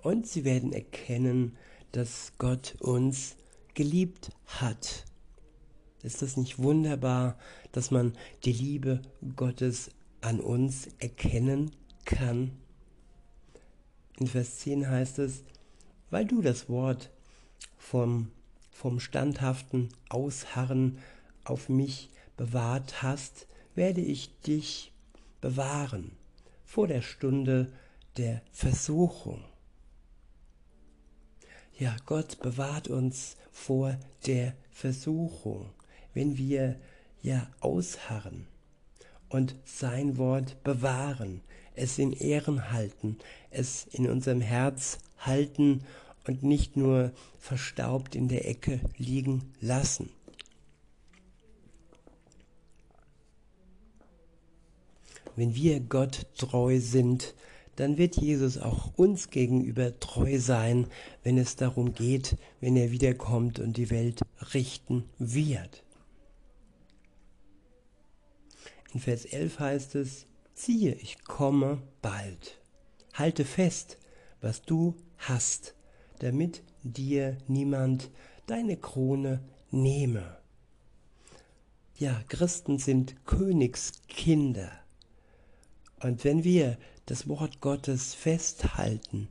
Und 0.00 0.26
sie 0.26 0.44
werden 0.44 0.72
erkennen, 0.72 1.56
dass 1.92 2.32
Gott 2.38 2.76
uns 2.80 3.36
geliebt 3.74 4.30
hat. 4.46 5.04
Ist 6.02 6.22
das 6.22 6.36
nicht 6.36 6.58
wunderbar, 6.58 7.38
dass 7.70 7.90
man 7.90 8.12
die 8.44 8.52
Liebe 8.52 9.02
Gottes 9.36 9.90
an 10.20 10.40
uns 10.40 10.88
erkennen 10.98 11.70
kann? 12.04 12.52
In 14.18 14.26
Vers 14.26 14.58
10 14.58 14.88
heißt 14.88 15.18
es, 15.20 15.44
weil 16.10 16.26
du 16.26 16.42
das 16.42 16.68
Wort 16.68 17.10
vom, 17.78 18.30
vom 18.70 19.00
standhaften 19.00 19.88
Ausharren 20.08 20.98
auf 21.44 21.68
mich 21.68 22.10
bewahrt 22.36 23.02
hast, 23.02 23.46
werde 23.74 24.00
ich 24.00 24.40
dich 24.40 24.92
bewahren 25.40 26.12
vor 26.64 26.86
der 26.86 27.02
Stunde 27.02 27.72
der 28.16 28.42
Versuchung. 28.52 29.44
Ja, 31.82 31.96
Gott 32.06 32.40
bewahrt 32.40 32.86
uns 32.86 33.34
vor 33.50 33.98
der 34.28 34.54
Versuchung, 34.70 35.68
wenn 36.14 36.38
wir 36.38 36.78
ja 37.22 37.48
ausharren 37.58 38.46
und 39.28 39.56
sein 39.64 40.16
Wort 40.16 40.62
bewahren, 40.62 41.40
es 41.74 41.98
in 41.98 42.12
Ehren 42.12 42.70
halten, 42.70 43.18
es 43.50 43.84
in 43.90 44.08
unserem 44.08 44.40
Herz 44.40 45.00
halten 45.18 45.82
und 46.24 46.44
nicht 46.44 46.76
nur 46.76 47.10
verstaubt 47.40 48.14
in 48.14 48.28
der 48.28 48.48
Ecke 48.48 48.78
liegen 48.96 49.52
lassen. 49.60 50.08
Wenn 55.34 55.56
wir 55.56 55.80
Gott 55.80 56.26
treu 56.36 56.78
sind, 56.78 57.34
dann 57.76 57.96
wird 57.96 58.16
Jesus 58.16 58.58
auch 58.58 58.92
uns 58.96 59.30
gegenüber 59.30 59.98
treu 59.98 60.38
sein, 60.38 60.86
wenn 61.22 61.38
es 61.38 61.56
darum 61.56 61.94
geht, 61.94 62.36
wenn 62.60 62.76
er 62.76 62.90
wiederkommt 62.90 63.58
und 63.58 63.76
die 63.76 63.90
Welt 63.90 64.20
richten 64.54 65.04
wird. 65.18 65.82
In 68.92 69.00
Vers 69.00 69.24
11 69.24 69.58
heißt 69.58 69.94
es, 69.94 70.26
siehe, 70.54 70.94
ich 70.94 71.24
komme 71.24 71.82
bald. 72.02 72.60
Halte 73.14 73.44
fest, 73.44 73.98
was 74.40 74.62
du 74.62 74.94
hast, 75.16 75.74
damit 76.18 76.62
dir 76.82 77.38
niemand 77.48 78.10
deine 78.46 78.76
Krone 78.76 79.42
nehme. 79.70 80.36
Ja, 81.96 82.22
Christen 82.28 82.78
sind 82.78 83.24
Königskinder. 83.24 84.70
Und 86.00 86.24
wenn 86.24 86.42
wir 86.44 86.76
das 87.06 87.28
Wort 87.28 87.60
Gottes 87.60 88.14
festhalten 88.14 89.28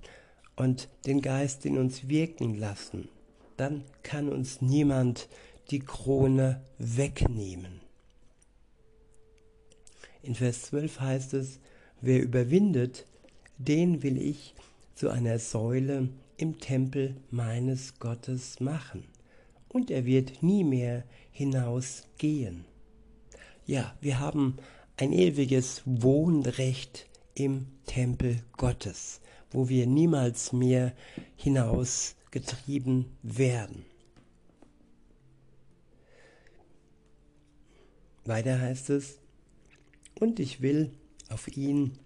und 0.55 0.89
den 1.05 1.21
Geist 1.21 1.65
in 1.65 1.77
uns 1.77 2.07
wirken 2.07 2.55
lassen, 2.55 3.09
dann 3.57 3.83
kann 4.03 4.29
uns 4.29 4.61
niemand 4.61 5.29
die 5.69 5.79
Krone 5.79 6.61
wegnehmen. 6.77 7.81
In 10.23 10.35
Vers 10.35 10.63
12 10.63 10.99
heißt 10.99 11.33
es, 11.33 11.59
wer 12.01 12.21
überwindet, 12.21 13.05
den 13.57 14.03
will 14.03 14.17
ich 14.17 14.53
zu 14.95 15.09
einer 15.09 15.39
Säule 15.39 16.09
im 16.37 16.59
Tempel 16.59 17.15
meines 17.29 17.99
Gottes 17.99 18.59
machen, 18.59 19.05
und 19.69 19.89
er 19.89 20.05
wird 20.05 20.43
nie 20.43 20.63
mehr 20.63 21.03
hinausgehen. 21.31 22.65
Ja, 23.65 23.95
wir 24.01 24.19
haben 24.19 24.57
ein 24.97 25.13
ewiges 25.13 25.81
Wohnrecht 25.85 27.07
im 27.43 27.65
Tempel 27.87 28.43
Gottes, 28.55 29.19
wo 29.49 29.67
wir 29.67 29.87
niemals 29.87 30.53
mehr 30.53 30.93
hinausgetrieben 31.35 33.05
werden. 33.23 33.85
Weiter 38.25 38.59
heißt 38.59 38.91
es, 38.91 39.17
und 40.19 40.39
ich 40.39 40.61
will 40.61 40.91
auf 41.29 41.47
ihn 41.57 41.97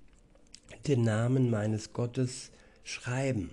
den 0.88 1.04
Namen 1.04 1.50
meines 1.50 1.92
Gottes 1.92 2.52
schreiben 2.86 3.50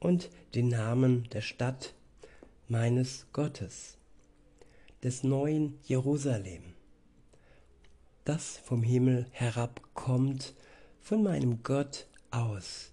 und 0.00 0.30
den 0.56 0.68
Namen 0.68 1.28
der 1.30 1.42
Stadt 1.42 1.94
meines 2.66 3.26
Gottes, 3.32 3.98
des 5.04 5.22
neuen 5.22 5.78
Jerusalem, 5.84 6.74
das 8.24 8.58
vom 8.58 8.82
Himmel 8.82 9.26
herabkommt 9.30 10.54
von 11.10 11.24
meinem 11.24 11.64
Gott 11.64 12.06
aus 12.30 12.92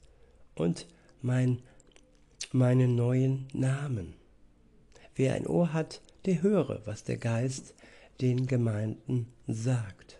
und 0.55 0.87
mein, 1.21 1.61
meinen 2.51 2.95
neuen 2.95 3.47
Namen. 3.53 4.15
Wer 5.13 5.35
ein 5.35 5.45
Ohr 5.45 5.71
hat, 5.71 6.01
der 6.25 6.41
höre, 6.41 6.81
was 6.85 7.03
der 7.03 7.17
Geist 7.17 7.75
den 8.19 8.47
Gemeinden 8.47 9.27
sagt. 9.45 10.17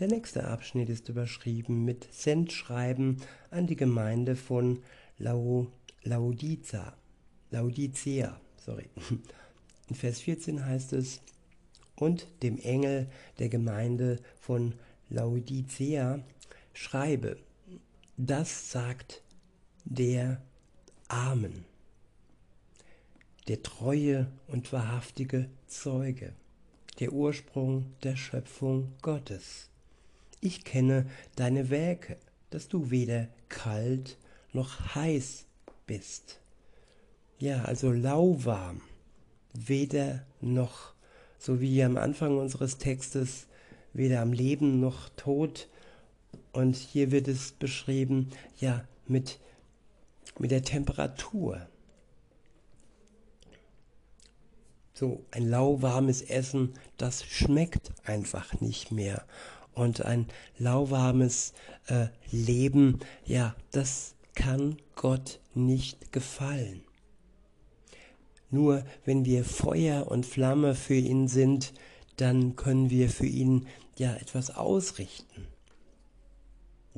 Der 0.00 0.08
nächste 0.08 0.44
Abschnitt 0.44 0.90
ist 0.90 1.08
überschrieben 1.08 1.86
mit 1.86 2.12
Sendschreiben 2.12 3.22
an 3.50 3.66
die 3.66 3.76
Gemeinde 3.76 4.36
von 4.36 4.82
Lau, 5.16 5.68
Laodica. 6.02 6.92
Laodicea, 7.52 8.38
sorry. 8.58 8.90
In 9.88 9.94
Vers 9.94 10.20
14 10.20 10.66
heißt 10.66 10.92
es, 10.92 11.22
und 11.94 12.26
dem 12.42 12.58
Engel 12.58 13.08
der 13.38 13.48
Gemeinde 13.48 14.18
von 14.38 14.74
Laodicea 15.08 16.22
schreibe, 16.76 17.38
das 18.18 18.70
sagt 18.70 19.22
der 19.84 20.42
Amen, 21.08 21.64
der 23.48 23.62
treue 23.62 24.30
und 24.46 24.72
wahrhaftige 24.72 25.48
Zeuge, 25.66 26.34
der 27.00 27.12
Ursprung 27.12 27.94
der 28.02 28.16
Schöpfung 28.16 28.92
Gottes. 29.00 29.70
Ich 30.40 30.64
kenne 30.64 31.06
deine 31.34 31.70
Werke, 31.70 32.18
dass 32.50 32.68
du 32.68 32.90
weder 32.90 33.28
kalt 33.48 34.18
noch 34.52 34.94
heiß 34.94 35.46
bist. 35.86 36.40
Ja, 37.38 37.62
also 37.64 37.90
lauwarm, 37.90 38.82
weder 39.54 40.26
noch, 40.42 40.92
so 41.38 41.60
wie 41.60 41.82
am 41.82 41.96
Anfang 41.96 42.36
unseres 42.38 42.76
Textes, 42.76 43.46
weder 43.94 44.20
am 44.20 44.34
Leben 44.34 44.78
noch 44.78 45.08
tot, 45.16 45.68
und 46.56 46.74
hier 46.74 47.10
wird 47.10 47.28
es 47.28 47.52
beschrieben, 47.52 48.30
ja, 48.58 48.82
mit, 49.06 49.38
mit 50.38 50.50
der 50.50 50.62
Temperatur. 50.62 51.68
So 54.94 55.26
ein 55.32 55.50
lauwarmes 55.50 56.22
Essen, 56.22 56.72
das 56.96 57.24
schmeckt 57.24 57.92
einfach 58.04 58.58
nicht 58.62 58.90
mehr. 58.90 59.26
Und 59.74 60.00
ein 60.06 60.28
lauwarmes 60.56 61.52
äh, 61.88 62.06
Leben, 62.30 63.00
ja, 63.26 63.54
das 63.72 64.14
kann 64.34 64.78
Gott 64.94 65.40
nicht 65.52 66.10
gefallen. 66.10 66.80
Nur 68.50 68.82
wenn 69.04 69.26
wir 69.26 69.44
Feuer 69.44 70.10
und 70.10 70.24
Flamme 70.24 70.74
für 70.74 70.94
ihn 70.94 71.28
sind, 71.28 71.74
dann 72.16 72.56
können 72.56 72.88
wir 72.88 73.10
für 73.10 73.26
ihn 73.26 73.66
ja 73.98 74.14
etwas 74.14 74.56
ausrichten. 74.56 75.48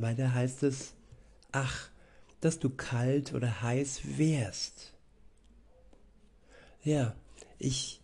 Weiter 0.03 0.35
heißt 0.35 0.63
es, 0.63 0.95
ach, 1.53 1.91
dass 2.41 2.59
du 2.59 2.71
kalt 2.71 3.35
oder 3.35 3.63
heiß 3.63 4.19
wärst. 4.19 4.95
Ja, 6.85 7.15
ich 7.59 8.01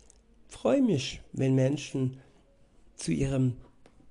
freue 0.49 0.81
mich, 0.81 1.21
wenn 1.31 1.55
Menschen 1.55 2.17
zu 2.95 3.11
ihrem 3.11 3.55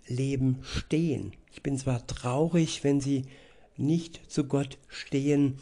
Leben 0.07 0.59
stehen. 0.63 1.33
Ich 1.53 1.63
bin 1.63 1.79
zwar 1.79 2.07
traurig, 2.07 2.85
wenn 2.85 3.01
sie 3.01 3.27
nicht 3.77 4.31
zu 4.31 4.45
Gott 4.45 4.79
stehen, 4.89 5.59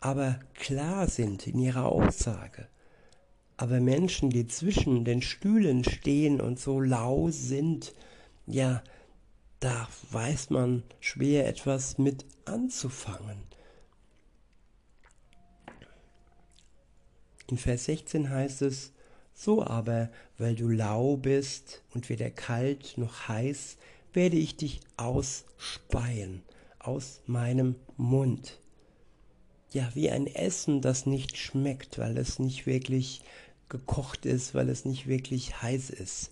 aber 0.00 0.40
klar 0.54 1.08
sind 1.08 1.46
in 1.46 1.58
ihrer 1.58 1.86
Aussage. 1.86 2.68
Aber 3.56 3.80
Menschen, 3.80 4.30
die 4.30 4.46
zwischen 4.46 5.04
den 5.04 5.20
Stühlen 5.20 5.84
stehen 5.84 6.40
und 6.40 6.58
so 6.58 6.80
lau 6.80 7.30
sind, 7.30 7.94
ja, 8.46 8.82
da 9.60 9.86
weiß 10.10 10.50
man 10.50 10.82
schwer 11.00 11.46
etwas 11.46 11.98
mit 11.98 12.24
anzufangen. 12.46 13.42
In 17.46 17.58
Vers 17.58 17.84
16 17.84 18.30
heißt 18.30 18.62
es, 18.62 18.92
so 19.34 19.62
aber, 19.62 20.10
weil 20.38 20.54
du 20.54 20.68
lau 20.68 21.16
bist 21.16 21.82
und 21.94 22.08
weder 22.08 22.30
kalt 22.30 22.96
noch 22.96 23.28
heiß, 23.28 23.76
werde 24.12 24.36
ich 24.36 24.56
dich 24.56 24.80
ausspeien 24.96 26.42
aus 26.78 27.20
meinem 27.26 27.76
Mund. 27.96 28.58
Ja, 29.72 29.90
wie 29.94 30.10
ein 30.10 30.26
Essen, 30.26 30.80
das 30.80 31.06
nicht 31.06 31.36
schmeckt, 31.36 31.98
weil 31.98 32.16
es 32.16 32.38
nicht 32.38 32.66
wirklich 32.66 33.22
gekocht 33.68 34.26
ist, 34.26 34.54
weil 34.54 34.68
es 34.68 34.84
nicht 34.84 35.06
wirklich 35.06 35.60
heiß 35.60 35.90
ist 35.90 36.30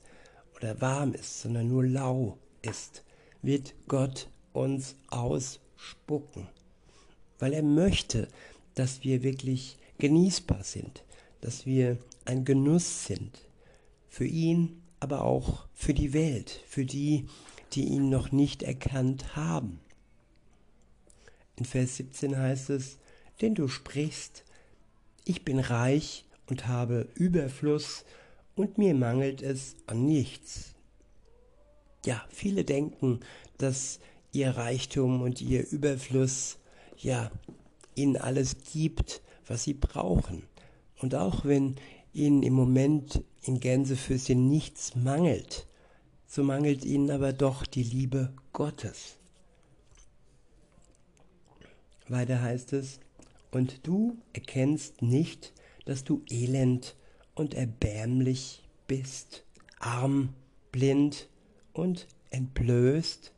oder 0.56 0.80
warm 0.80 1.12
ist, 1.14 1.42
sondern 1.42 1.68
nur 1.68 1.84
lau 1.84 2.38
ist 2.62 3.04
wird 3.42 3.74
Gott 3.86 4.28
uns 4.52 4.96
ausspucken, 5.08 6.48
weil 7.38 7.52
er 7.52 7.62
möchte, 7.62 8.28
dass 8.74 9.04
wir 9.04 9.22
wirklich 9.22 9.76
genießbar 9.98 10.64
sind, 10.64 11.04
dass 11.40 11.66
wir 11.66 11.98
ein 12.24 12.44
Genuss 12.44 13.06
sind 13.06 13.40
für 14.08 14.26
ihn, 14.26 14.82
aber 15.00 15.24
auch 15.24 15.66
für 15.74 15.94
die 15.94 16.12
Welt, 16.12 16.60
für 16.66 16.84
die, 16.84 17.26
die 17.72 17.84
ihn 17.84 18.08
noch 18.08 18.32
nicht 18.32 18.62
erkannt 18.62 19.36
haben. 19.36 19.80
In 21.56 21.64
Vers 21.64 21.96
17 21.96 22.36
heißt 22.36 22.70
es, 22.70 22.98
denn 23.40 23.54
du 23.54 23.68
sprichst, 23.68 24.44
ich 25.24 25.44
bin 25.44 25.58
reich 25.58 26.24
und 26.46 26.66
habe 26.66 27.08
Überfluss 27.14 28.04
und 28.56 28.78
mir 28.78 28.94
mangelt 28.94 29.42
es 29.42 29.76
an 29.86 30.04
nichts 30.06 30.74
ja, 32.04 32.24
viele 32.30 32.64
denken, 32.64 33.20
dass 33.58 34.00
ihr 34.32 34.50
Reichtum 34.50 35.22
und 35.22 35.40
ihr 35.40 35.68
Überfluss 35.70 36.58
ja 36.96 37.30
ihnen 37.94 38.16
alles 38.16 38.56
gibt, 38.72 39.22
was 39.46 39.64
sie 39.64 39.74
brauchen. 39.74 40.42
Und 41.00 41.14
auch 41.14 41.44
wenn 41.44 41.76
ihnen 42.12 42.42
im 42.42 42.54
Moment 42.54 43.22
in 43.42 43.60
Gänsefüßchen 43.60 44.48
nichts 44.48 44.94
mangelt, 44.94 45.66
so 46.26 46.42
mangelt 46.42 46.84
ihnen 46.84 47.10
aber 47.10 47.32
doch 47.32 47.64
die 47.64 47.82
Liebe 47.82 48.32
Gottes. 48.52 49.16
Weiter 52.08 52.40
heißt 52.40 52.72
es, 52.72 53.00
und 53.50 53.86
du 53.86 54.18
erkennst 54.32 55.02
nicht, 55.02 55.52
dass 55.84 56.04
du 56.04 56.22
elend 56.30 56.96
und 57.34 57.54
erbärmlich 57.54 58.62
bist, 58.86 59.44
arm, 59.78 60.34
blind 60.70 61.28
und 61.78 62.06
entblößt? 62.30 63.32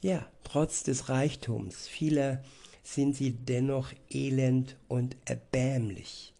ja, 0.00 0.26
trotz 0.44 0.82
des 0.82 1.08
Reichtums 1.08 1.88
vieler 1.88 2.42
sind 2.82 3.16
sie 3.16 3.32
dennoch 3.32 3.92
elend 4.10 4.76
und 4.88 5.16
erbärmlich. 5.24 6.34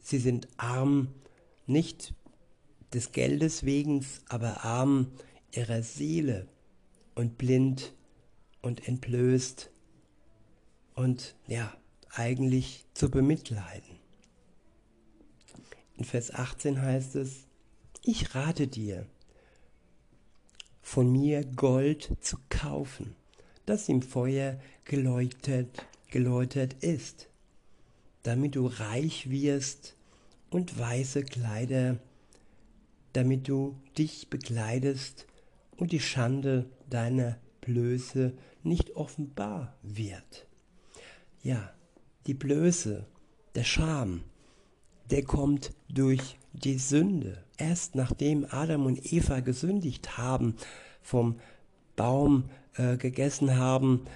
Sie 0.00 0.18
sind 0.18 0.48
arm, 0.56 1.08
nicht 1.66 2.14
des 2.92 3.12
Geldes 3.12 3.64
wegen, 3.64 4.04
aber 4.28 4.64
arm 4.64 5.12
ihrer 5.52 5.82
Seele 5.82 6.48
und 7.14 7.38
blind 7.38 7.94
und 8.60 8.86
entblößt 8.88 9.70
und 10.94 11.36
ja, 11.46 11.72
eigentlich 12.10 12.84
zu 12.92 13.10
bemitleiden. 13.10 13.98
In 15.96 16.04
Vers 16.04 16.34
18 16.34 16.82
heißt 16.82 17.14
es, 17.16 17.46
ich 18.02 18.34
rate 18.34 18.66
dir, 18.66 19.06
von 20.82 21.10
mir 21.10 21.44
Gold 21.44 22.16
zu 22.20 22.36
kaufen, 22.48 23.14
das 23.66 23.88
im 23.88 24.02
Feuer 24.02 24.58
geläutet, 24.84 25.86
geläutert 26.10 26.74
ist, 26.82 27.28
damit 28.22 28.56
du 28.56 28.66
reich 28.66 29.30
wirst 29.30 29.96
und 30.50 30.78
weiße 30.78 31.22
Kleider, 31.24 31.98
damit 33.12 33.48
du 33.48 33.76
dich 33.96 34.28
bekleidest 34.28 35.26
und 35.76 35.92
die 35.92 36.00
Schande 36.00 36.68
deiner 36.88 37.38
Blöße 37.60 38.34
nicht 38.62 38.96
offenbar 38.96 39.76
wird. 39.82 40.46
Ja, 41.42 41.72
die 42.26 42.34
Blöße, 42.34 43.06
der 43.54 43.64
Scham, 43.64 44.22
der 45.10 45.24
kommt 45.24 45.72
durch 45.88 46.38
die 46.52 46.78
Sünde. 46.78 47.42
Erst 47.56 47.94
nachdem 47.94 48.46
Adam 48.50 48.86
und 48.86 49.12
Eva 49.12 49.40
gesündigt 49.40 50.18
haben, 50.18 50.56
vom 51.02 51.38
Baum 51.96 52.50
äh, 52.74 52.96
gegessen 52.96 53.56
haben, 53.56 54.06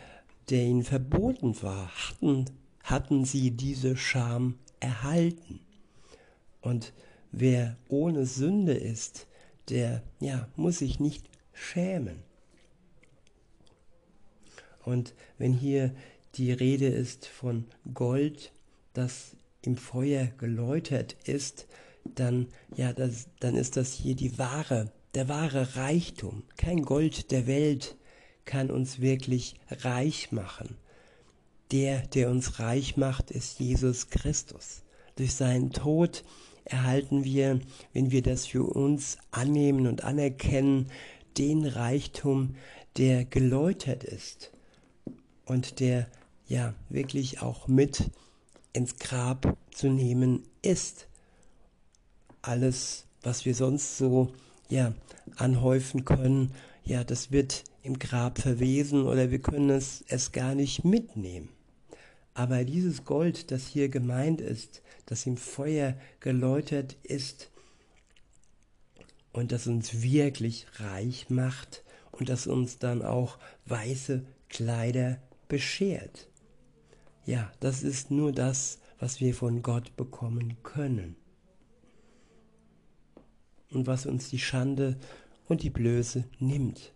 der 0.51 0.63
ihnen 0.63 0.85
verboten 0.85 1.61
war, 1.63 1.91
hatten, 1.95 2.47
hatten 2.83 3.25
sie 3.25 3.51
diese 3.51 3.97
Scham 3.97 4.59
erhalten. 4.81 5.61
Und 6.61 6.93
wer 7.33 7.77
ohne 7.89 8.27
Sünde 8.27 8.75
ist, 8.75 9.27
der 9.69 10.03
ja, 10.21 10.49
muss 10.57 10.79
sich 10.79 11.01
nicht 11.01 11.29
schämen. 11.53 12.23
Und 14.85 15.15
wenn 15.39 15.53
hier 15.53 15.95
die 16.35 16.53
Rede 16.53 16.89
ist 16.89 17.27
von 17.27 17.65
Gold, 17.95 18.53
das 18.93 19.37
im 19.63 19.77
Feuer 19.77 20.27
geläutert 20.39 21.17
ist, 21.25 21.67
dann, 22.05 22.49
ja, 22.77 22.93
das, 22.93 23.29
dann 23.41 23.55
ist 23.57 23.77
das 23.77 23.93
hier 23.93 24.15
die 24.15 24.39
wahre, 24.39 24.93
der 25.15 25.29
wahre 25.29 25.77
Reichtum. 25.77 26.43
Kein 26.57 26.83
Gold 26.83 27.31
der 27.31 27.47
Welt 27.47 27.97
kann 28.45 28.71
uns 28.71 29.01
wirklich 29.01 29.55
reich 29.71 30.33
machen. 30.33 30.77
Der, 31.73 32.07
der 32.07 32.31
uns 32.31 32.59
reich 32.59 32.97
macht, 32.97 33.31
ist 33.31 33.59
Jesus 33.59 34.11
Christus. 34.11 34.83
Durch 35.17 35.35
seinen 35.35 35.71
Tod 35.71 36.25
erhalten 36.65 37.25
wir, 37.25 37.61
wenn 37.93 38.11
wir 38.11 38.23
das 38.23 38.47
für 38.47 38.65
uns 38.65 39.19
annehmen 39.31 39.87
und 39.87 40.05
anerkennen, 40.05 40.91
den 41.39 41.65
Reichtum, 41.67 42.57
der 42.97 43.25
geläutert 43.25 44.05
ist 44.05 44.53
und 45.45 45.81
der 45.81 46.09
ja 46.47 46.75
wirklich 46.89 47.43
auch 47.43 47.67
mit 47.67 48.11
ins 48.73 48.99
Grab 48.99 49.57
zu 49.71 49.89
nehmen 49.89 50.43
ist. 50.63 51.09
Alles, 52.47 53.07
was 53.23 53.47
wir 53.47 53.55
sonst 53.55 53.97
so 53.97 54.31
ja 54.69 54.93
anhäufen 55.37 56.05
können, 56.05 56.53
ja, 56.85 57.03
das 57.03 57.33
wird 57.33 57.65
im 57.83 57.99
Grab 57.99 58.39
verwesen 58.39 59.07
oder 59.07 59.31
wir 59.31 59.39
können 59.39 59.71
es, 59.71 60.05
es 60.09 60.33
gar 60.33 60.55
nicht 60.55 60.85
mitnehmen. 60.85 61.49
Aber 62.35 62.65
dieses 62.65 63.05
Gold, 63.05 63.51
das 63.51 63.67
hier 63.67 63.89
gemeint 63.89 64.43
ist, 64.43 64.83
das 65.07 65.25
im 65.25 65.39
Feuer 65.39 65.95
geläutert 66.21 66.99
ist 67.03 67.51
und 69.33 69.51
das 69.51 69.67
uns 69.67 70.03
wirklich 70.03 70.67
reich 70.77 71.31
macht 71.31 71.83
und 72.13 72.29
das 72.29 72.47
uns 72.47 72.79
dann 72.79 73.03
auch 73.03 73.39
weiße 73.65 74.23
Kleider 74.51 75.19
beschert. 75.49 76.29
Ja, 77.25 77.51
das 77.61 77.83
ist 77.83 78.11
nur 78.11 78.33
das, 78.33 78.81
was 78.99 79.21
wir 79.21 79.35
von 79.35 79.63
Gott 79.63 79.97
bekommen 79.97 80.59
können. 80.63 81.17
Und 83.75 83.87
was 83.87 84.07
uns 84.07 84.31
die 84.31 84.39
Schande 84.39 84.97
und 85.49 85.63
die 85.63 85.71
Blöße 85.71 86.25
nimmt. 86.39 86.93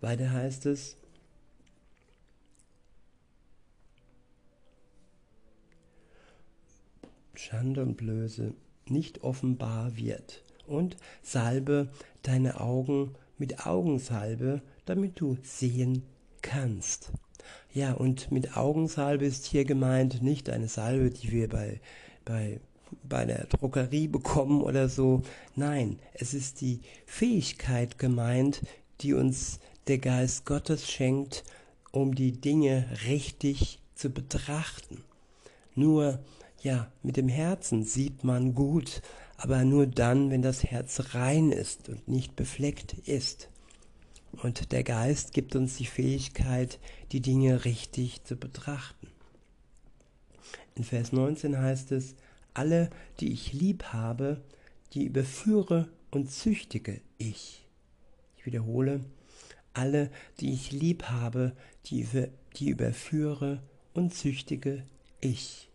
Weiter 0.00 0.30
heißt 0.30 0.66
es, 0.66 0.96
Schande 7.34 7.82
und 7.82 7.96
Blöße 7.96 8.54
nicht 8.86 9.22
offenbar 9.22 9.96
wird 9.96 10.44
und 10.66 10.96
salbe 11.22 11.90
deine 12.22 12.60
Augen 12.60 13.14
mit 13.38 13.66
Augensalbe, 13.66 14.62
damit 14.84 15.20
du 15.20 15.36
sehen 15.42 16.02
kannst. 16.40 17.12
Ja, 17.72 17.92
und 17.92 18.30
mit 18.30 18.56
Augensalbe 18.56 19.24
ist 19.24 19.46
hier 19.46 19.64
gemeint 19.64 20.22
nicht 20.22 20.50
eine 20.50 20.68
Salbe, 20.68 21.10
die 21.10 21.32
wir 21.32 21.48
bei, 21.48 21.80
bei, 22.24 22.60
bei 23.08 23.24
der 23.24 23.46
Druckerie 23.46 24.08
bekommen 24.08 24.62
oder 24.62 24.88
so. 24.88 25.22
Nein, 25.56 25.98
es 26.14 26.34
ist 26.34 26.60
die 26.60 26.80
Fähigkeit 27.06 27.98
gemeint, 27.98 28.62
die 29.00 29.14
uns 29.14 29.60
der 29.86 29.98
Geist 29.98 30.46
Gottes 30.46 30.90
schenkt, 30.90 31.44
um 31.90 32.14
die 32.14 32.32
Dinge 32.32 32.86
richtig 33.06 33.80
zu 33.94 34.10
betrachten. 34.10 35.04
Nur, 35.74 36.20
ja, 36.62 36.90
mit 37.02 37.16
dem 37.16 37.28
Herzen 37.28 37.84
sieht 37.84 38.24
man 38.24 38.54
gut, 38.54 39.02
aber 39.36 39.64
nur 39.64 39.86
dann, 39.86 40.30
wenn 40.30 40.42
das 40.42 40.62
Herz 40.64 41.14
rein 41.14 41.50
ist 41.50 41.88
und 41.88 42.06
nicht 42.08 42.36
befleckt 42.36 42.94
ist. 43.08 43.48
Und 44.32 44.72
der 44.72 44.84
Geist 44.84 45.32
gibt 45.32 45.56
uns 45.56 45.76
die 45.76 45.86
Fähigkeit, 45.86 46.78
die 47.10 47.20
Dinge 47.20 47.64
richtig 47.64 48.24
zu 48.24 48.36
betrachten. 48.36 49.08
In 50.74 50.84
Vers 50.84 51.12
19 51.12 51.58
heißt 51.58 51.92
es, 51.92 52.14
alle, 52.54 52.90
die 53.20 53.32
ich 53.32 53.52
lieb 53.52 53.84
habe, 53.92 54.40
die 54.92 55.04
überführe 55.04 55.88
und 56.10 56.30
züchtige 56.30 57.00
ich. 57.18 57.64
Ich 58.36 58.46
wiederhole, 58.46 59.00
alle, 59.74 60.10
die 60.40 60.52
ich 60.52 60.72
lieb 60.72 61.04
habe, 61.04 61.52
die, 61.86 62.06
die 62.56 62.68
überführe 62.68 63.62
und 63.94 64.14
züchtige 64.14 64.84
ich. 65.20 65.68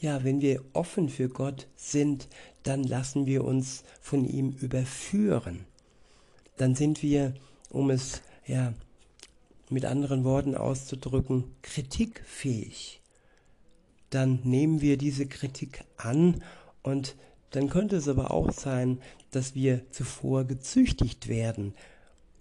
Ja, 0.00 0.22
wenn 0.22 0.40
wir 0.40 0.64
offen 0.74 1.08
für 1.08 1.28
Gott 1.28 1.66
sind, 1.74 2.28
dann 2.62 2.84
lassen 2.84 3.26
wir 3.26 3.44
uns 3.44 3.82
von 4.00 4.24
ihm 4.24 4.50
überführen. 4.50 5.64
Dann 6.56 6.74
sind 6.74 7.02
wir 7.02 7.34
um 7.70 7.90
es 7.90 8.22
ja 8.46 8.72
mit 9.70 9.84
anderen 9.84 10.24
Worten 10.24 10.54
auszudrücken, 10.54 11.44
kritikfähig. 11.62 12.97
Dann 14.10 14.40
nehmen 14.44 14.80
wir 14.80 14.96
diese 14.96 15.26
Kritik 15.26 15.84
an 15.96 16.42
und 16.82 17.16
dann 17.50 17.68
könnte 17.68 17.96
es 17.96 18.08
aber 18.08 18.30
auch 18.30 18.52
sein, 18.52 19.00
dass 19.30 19.54
wir 19.54 19.90
zuvor 19.90 20.44
gezüchtigt 20.44 21.28
werden, 21.28 21.74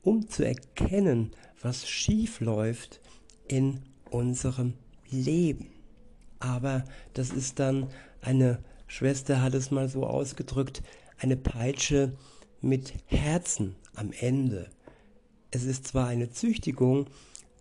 um 0.01 0.27
zu 0.27 0.45
erkennen, 0.45 1.31
was 1.61 1.87
schief 1.87 2.39
läuft 2.39 2.99
in 3.47 3.81
unserem 4.09 4.73
Leben. 5.09 5.69
Aber 6.39 6.85
das 7.13 7.31
ist 7.31 7.59
dann 7.59 7.87
eine 8.21 8.59
Schwester 8.87 9.41
hat 9.41 9.53
es 9.53 9.69
mal 9.69 9.89
so 9.89 10.05
ausgedrückt, 10.05 10.81
eine 11.17 11.35
Peitsche 11.35 12.13
mit 12.61 12.93
Herzen 13.07 13.75
am 13.95 14.11
Ende. 14.17 14.69
Es 15.51 15.63
ist 15.63 15.87
zwar 15.87 16.07
eine 16.07 16.29
Züchtigung, 16.29 17.07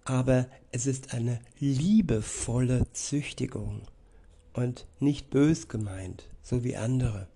aber 0.05 0.47
es 0.71 0.87
ist 0.87 1.15
eine 1.15 1.41
liebevolle 1.59 2.87
Züchtigung 2.93 3.83
und 4.57 4.87
nicht 5.01 5.29
bös 5.31 5.69
gemeint, 5.69 6.25
so 6.43 6.65
wie 6.65 6.77
andere. 6.77 7.29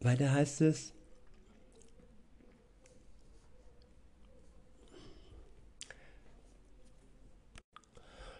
Weiter 0.00 0.32
heißt 0.32 0.60
es, 0.62 0.92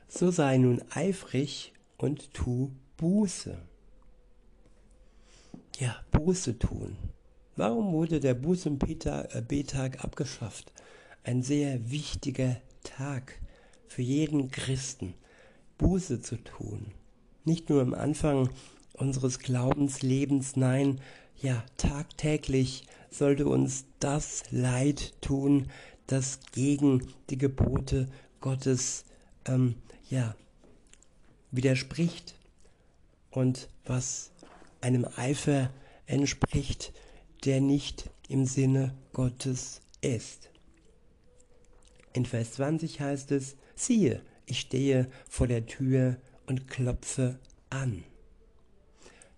so 0.08 0.30
sei 0.30 0.56
nun 0.58 0.82
eifrig 0.90 1.72
und 1.98 2.32
tu 2.32 2.72
Buße. 2.96 3.60
Ja, 5.78 6.04
Buße 6.12 6.58
tun. 6.58 6.96
Warum 7.56 7.92
wurde 7.92 8.20
der 8.20 8.34
Bußenbetag 8.34 9.34
äh, 9.34 9.98
abgeschafft? 9.98 10.72
Ein 11.24 11.42
sehr 11.42 11.90
wichtiger 11.90 12.60
Tag 12.84 13.40
für 13.92 14.02
jeden 14.02 14.50
Christen, 14.50 15.14
Buße 15.76 16.22
zu 16.22 16.36
tun. 16.36 16.86
Nicht 17.44 17.68
nur 17.68 17.82
am 17.82 17.92
Anfang 17.92 18.48
unseres 18.94 19.38
Glaubenslebens. 19.38 20.56
Nein, 20.56 21.00
ja, 21.40 21.62
tagtäglich 21.76 22.84
sollte 23.10 23.46
uns 23.46 23.84
das 24.00 24.44
Leid 24.50 25.12
tun, 25.20 25.68
das 26.06 26.40
gegen 26.52 27.06
die 27.28 27.36
Gebote 27.36 28.08
Gottes 28.40 29.04
ähm, 29.44 29.74
ja, 30.08 30.34
widerspricht 31.50 32.34
und 33.30 33.68
was 33.84 34.30
einem 34.80 35.06
Eifer 35.16 35.70
entspricht, 36.06 36.94
der 37.44 37.60
nicht 37.60 38.08
im 38.28 38.46
Sinne 38.46 38.94
Gottes 39.12 39.82
ist. 40.00 40.50
In 42.14 42.24
Vers 42.24 42.52
20 42.52 43.00
heißt 43.00 43.32
es, 43.32 43.56
siehe, 43.84 44.22
ich 44.46 44.60
stehe 44.60 45.08
vor 45.28 45.46
der 45.46 45.66
Tür 45.66 46.16
und 46.46 46.68
klopfe 46.68 47.38
an. 47.70 48.04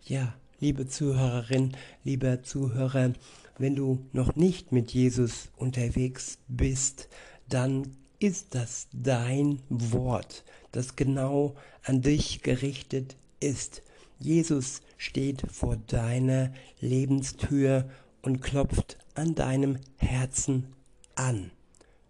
Ja, 0.04 0.34
liebe 0.60 0.86
Zuhörerin, 0.86 1.76
lieber 2.02 2.42
Zuhörer, 2.42 3.12
wenn 3.58 3.76
du 3.76 4.04
noch 4.12 4.36
nicht 4.36 4.72
mit 4.72 4.92
Jesus 4.92 5.48
unterwegs 5.56 6.38
bist, 6.48 7.08
dann 7.48 7.96
ist 8.18 8.54
das 8.54 8.88
dein 8.92 9.60
Wort, 9.68 10.44
das 10.72 10.96
genau 10.96 11.54
an 11.82 12.02
dich 12.02 12.42
gerichtet 12.42 13.16
ist. 13.40 13.82
Jesus 14.18 14.80
steht 14.96 15.42
vor 15.50 15.76
deiner 15.76 16.52
Lebenstür 16.80 17.88
und 18.22 18.40
klopft 18.40 18.98
an 19.14 19.34
deinem 19.34 19.78
Herzen 19.98 20.66
an. 21.14 21.50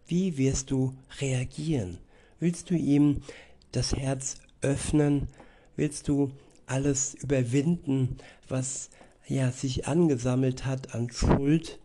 Wie 0.06 0.36
wirst 0.38 0.70
du 0.70 0.94
reagieren? 1.20 1.98
Willst 2.44 2.68
du 2.68 2.74
ihm 2.74 3.22
das 3.72 3.94
Herz 3.94 4.36
öffnen? 4.60 5.28
Willst 5.76 6.08
du 6.08 6.30
alles 6.66 7.14
überwinden, 7.14 8.18
was 8.48 8.90
ja 9.26 9.50
sich 9.50 9.88
angesammelt 9.88 10.66
hat 10.66 10.94
an 10.94 11.10
Schuld 11.10 11.78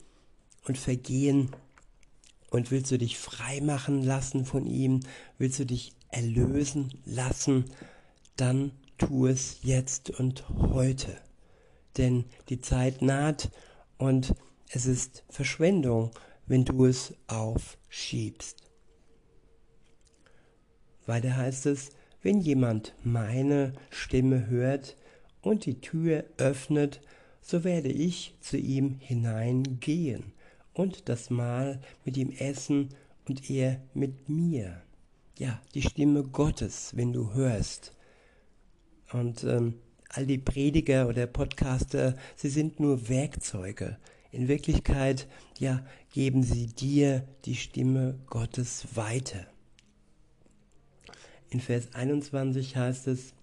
und 0.67 0.77
Vergehen? 0.77 1.55
Und 2.49 2.71
willst 2.71 2.91
du 2.91 2.97
dich 2.97 3.17
frei 3.17 3.61
machen 3.61 4.03
lassen 4.03 4.43
von 4.43 4.65
ihm? 4.65 4.99
Willst 5.37 5.59
du 5.59 5.65
dich 5.65 5.93
erlösen 6.09 6.91
lassen? 7.05 7.63
Dann 8.35 8.73
tu 8.97 9.27
es 9.27 9.59
jetzt 9.61 10.09
und 10.09 10.43
heute. 10.49 11.21
Denn 11.95 12.25
die 12.49 12.59
Zeit 12.59 13.01
naht 13.01 13.49
und 13.97 14.35
es 14.67 14.87
ist 14.87 15.23
Verschwendung, 15.29 16.11
wenn 16.47 16.65
du 16.65 16.83
es 16.83 17.13
aufschiebst. 17.27 18.68
Weiter 21.09 21.35
heißt 21.35 21.65
es, 21.65 21.89
wenn 22.21 22.39
jemand 22.39 22.93
meine 23.03 23.73
Stimme 23.89 24.47
hört 24.47 24.95
und 25.41 25.65
die 25.65 25.81
Tür 25.81 26.23
öffnet, 26.37 27.01
so 27.41 27.63
werde 27.63 27.89
ich 27.89 28.35
zu 28.41 28.57
ihm 28.57 28.95
hineingehen 28.99 30.33
und 30.73 31.09
das 31.09 31.29
Mahl 31.29 31.81
mit 32.05 32.15
ihm 32.15 32.31
essen 32.31 32.89
und 33.27 33.49
er 33.49 33.81
mit 33.93 34.29
mir. 34.29 34.81
Ja, 35.37 35.61
die 35.73 35.81
Stimme 35.81 36.23
Gottes, 36.23 36.91
wenn 36.95 37.11
du 37.11 37.33
hörst. 37.33 37.95
Und 39.11 39.43
ähm, 39.43 39.75
all 40.09 40.25
die 40.25 40.37
Prediger 40.37 41.07
oder 41.07 41.25
Podcaster, 41.25 42.15
sie 42.35 42.49
sind 42.49 42.79
nur 42.79 43.09
Werkzeuge. 43.09 43.97
In 44.31 44.47
Wirklichkeit, 44.47 45.27
ja, 45.57 45.83
geben 46.13 46.43
sie 46.43 46.67
dir 46.67 47.27
die 47.45 47.55
Stimme 47.55 48.19
Gottes 48.27 48.85
weiter. 48.95 49.47
In 51.49 51.59
Vers 51.59 51.93
21 51.93 52.75
heißt 52.75 53.07
es, 53.07 53.33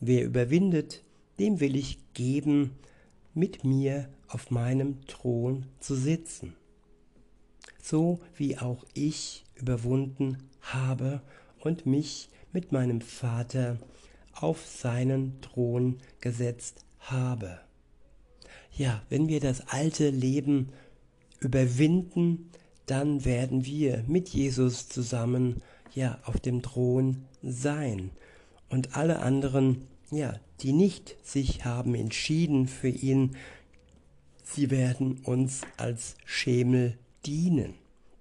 wer 0.00 0.24
überwindet, 0.24 1.02
dem 1.38 1.60
will 1.60 1.76
ich 1.76 1.98
geben, 2.14 2.72
mit 3.32 3.64
mir 3.64 4.08
auf 4.28 4.50
meinem 4.50 5.04
Thron 5.06 5.66
zu 5.80 5.94
sitzen, 5.94 6.54
so 7.82 8.20
wie 8.36 8.58
auch 8.58 8.84
ich 8.94 9.44
überwunden 9.56 10.38
habe 10.60 11.20
und 11.60 11.86
mich 11.86 12.28
mit 12.52 12.72
meinem 12.72 13.00
Vater 13.00 13.78
auf 14.32 14.64
seinen 14.66 15.40
Thron 15.40 15.98
gesetzt 16.20 16.84
habe. 16.98 17.60
Ja, 18.76 19.02
wenn 19.08 19.28
wir 19.28 19.40
das 19.40 19.68
alte 19.68 20.10
Leben 20.10 20.70
überwinden, 21.40 22.50
dann 22.86 23.24
werden 23.24 23.64
wir 23.64 24.04
mit 24.06 24.28
Jesus 24.28 24.88
zusammen 24.88 25.62
ja 25.94 26.18
auf 26.24 26.40
dem 26.40 26.62
Thron 26.62 27.24
sein. 27.42 28.10
Und 28.68 28.96
alle 28.96 29.20
anderen, 29.20 29.86
ja, 30.10 30.38
die 30.60 30.72
nicht 30.72 31.16
sich 31.22 31.64
haben 31.64 31.94
entschieden 31.94 32.68
für 32.68 32.88
ihn, 32.88 33.36
sie 34.42 34.70
werden 34.70 35.18
uns 35.24 35.62
als 35.76 36.16
Schemel 36.24 36.98
dienen. 37.26 37.74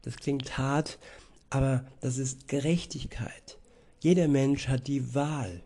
Das 0.04 0.18
klingt 0.18 0.58
hart, 0.58 1.00
aber 1.50 1.86
das 2.02 2.18
ist 2.18 2.48
Gerechtigkeit. 2.48 3.58
Jeder 4.00 4.28
Mensch 4.28 4.68
hat 4.68 4.88
die 4.88 5.16
Wahl, 5.16 5.62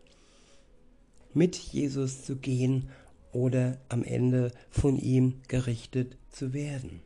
mit 1.34 1.56
Jesus 1.56 2.24
zu 2.24 2.36
gehen 2.36 2.88
oder 3.32 3.78
am 3.88 4.02
Ende 4.02 4.52
von 4.70 4.96
ihm 4.96 5.40
gerichtet 5.48 6.16
zu 6.30 6.52
werden. 6.52 7.00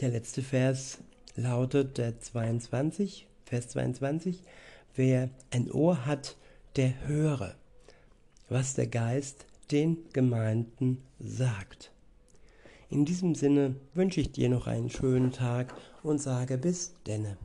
Der 0.00 0.10
letzte 0.10 0.42
Vers 0.42 0.98
lautet 1.36 1.98
der 1.98 2.20
22, 2.20 3.26
Vers 3.44 3.68
22, 3.68 4.42
wer 4.94 5.30
ein 5.50 5.70
Ohr 5.70 6.06
hat, 6.06 6.36
der 6.76 7.06
höre, 7.06 7.54
was 8.48 8.74
der 8.74 8.86
Geist 8.86 9.46
den 9.70 9.98
Gemeinden 10.12 11.02
sagt. 11.18 11.92
In 12.90 13.04
diesem 13.04 13.34
Sinne 13.34 13.76
wünsche 13.94 14.20
ich 14.20 14.32
dir 14.32 14.48
noch 14.48 14.66
einen 14.66 14.90
schönen 14.90 15.32
Tag 15.32 15.74
und 16.02 16.20
sage 16.20 16.58
bis 16.58 16.94
denne. 17.06 17.38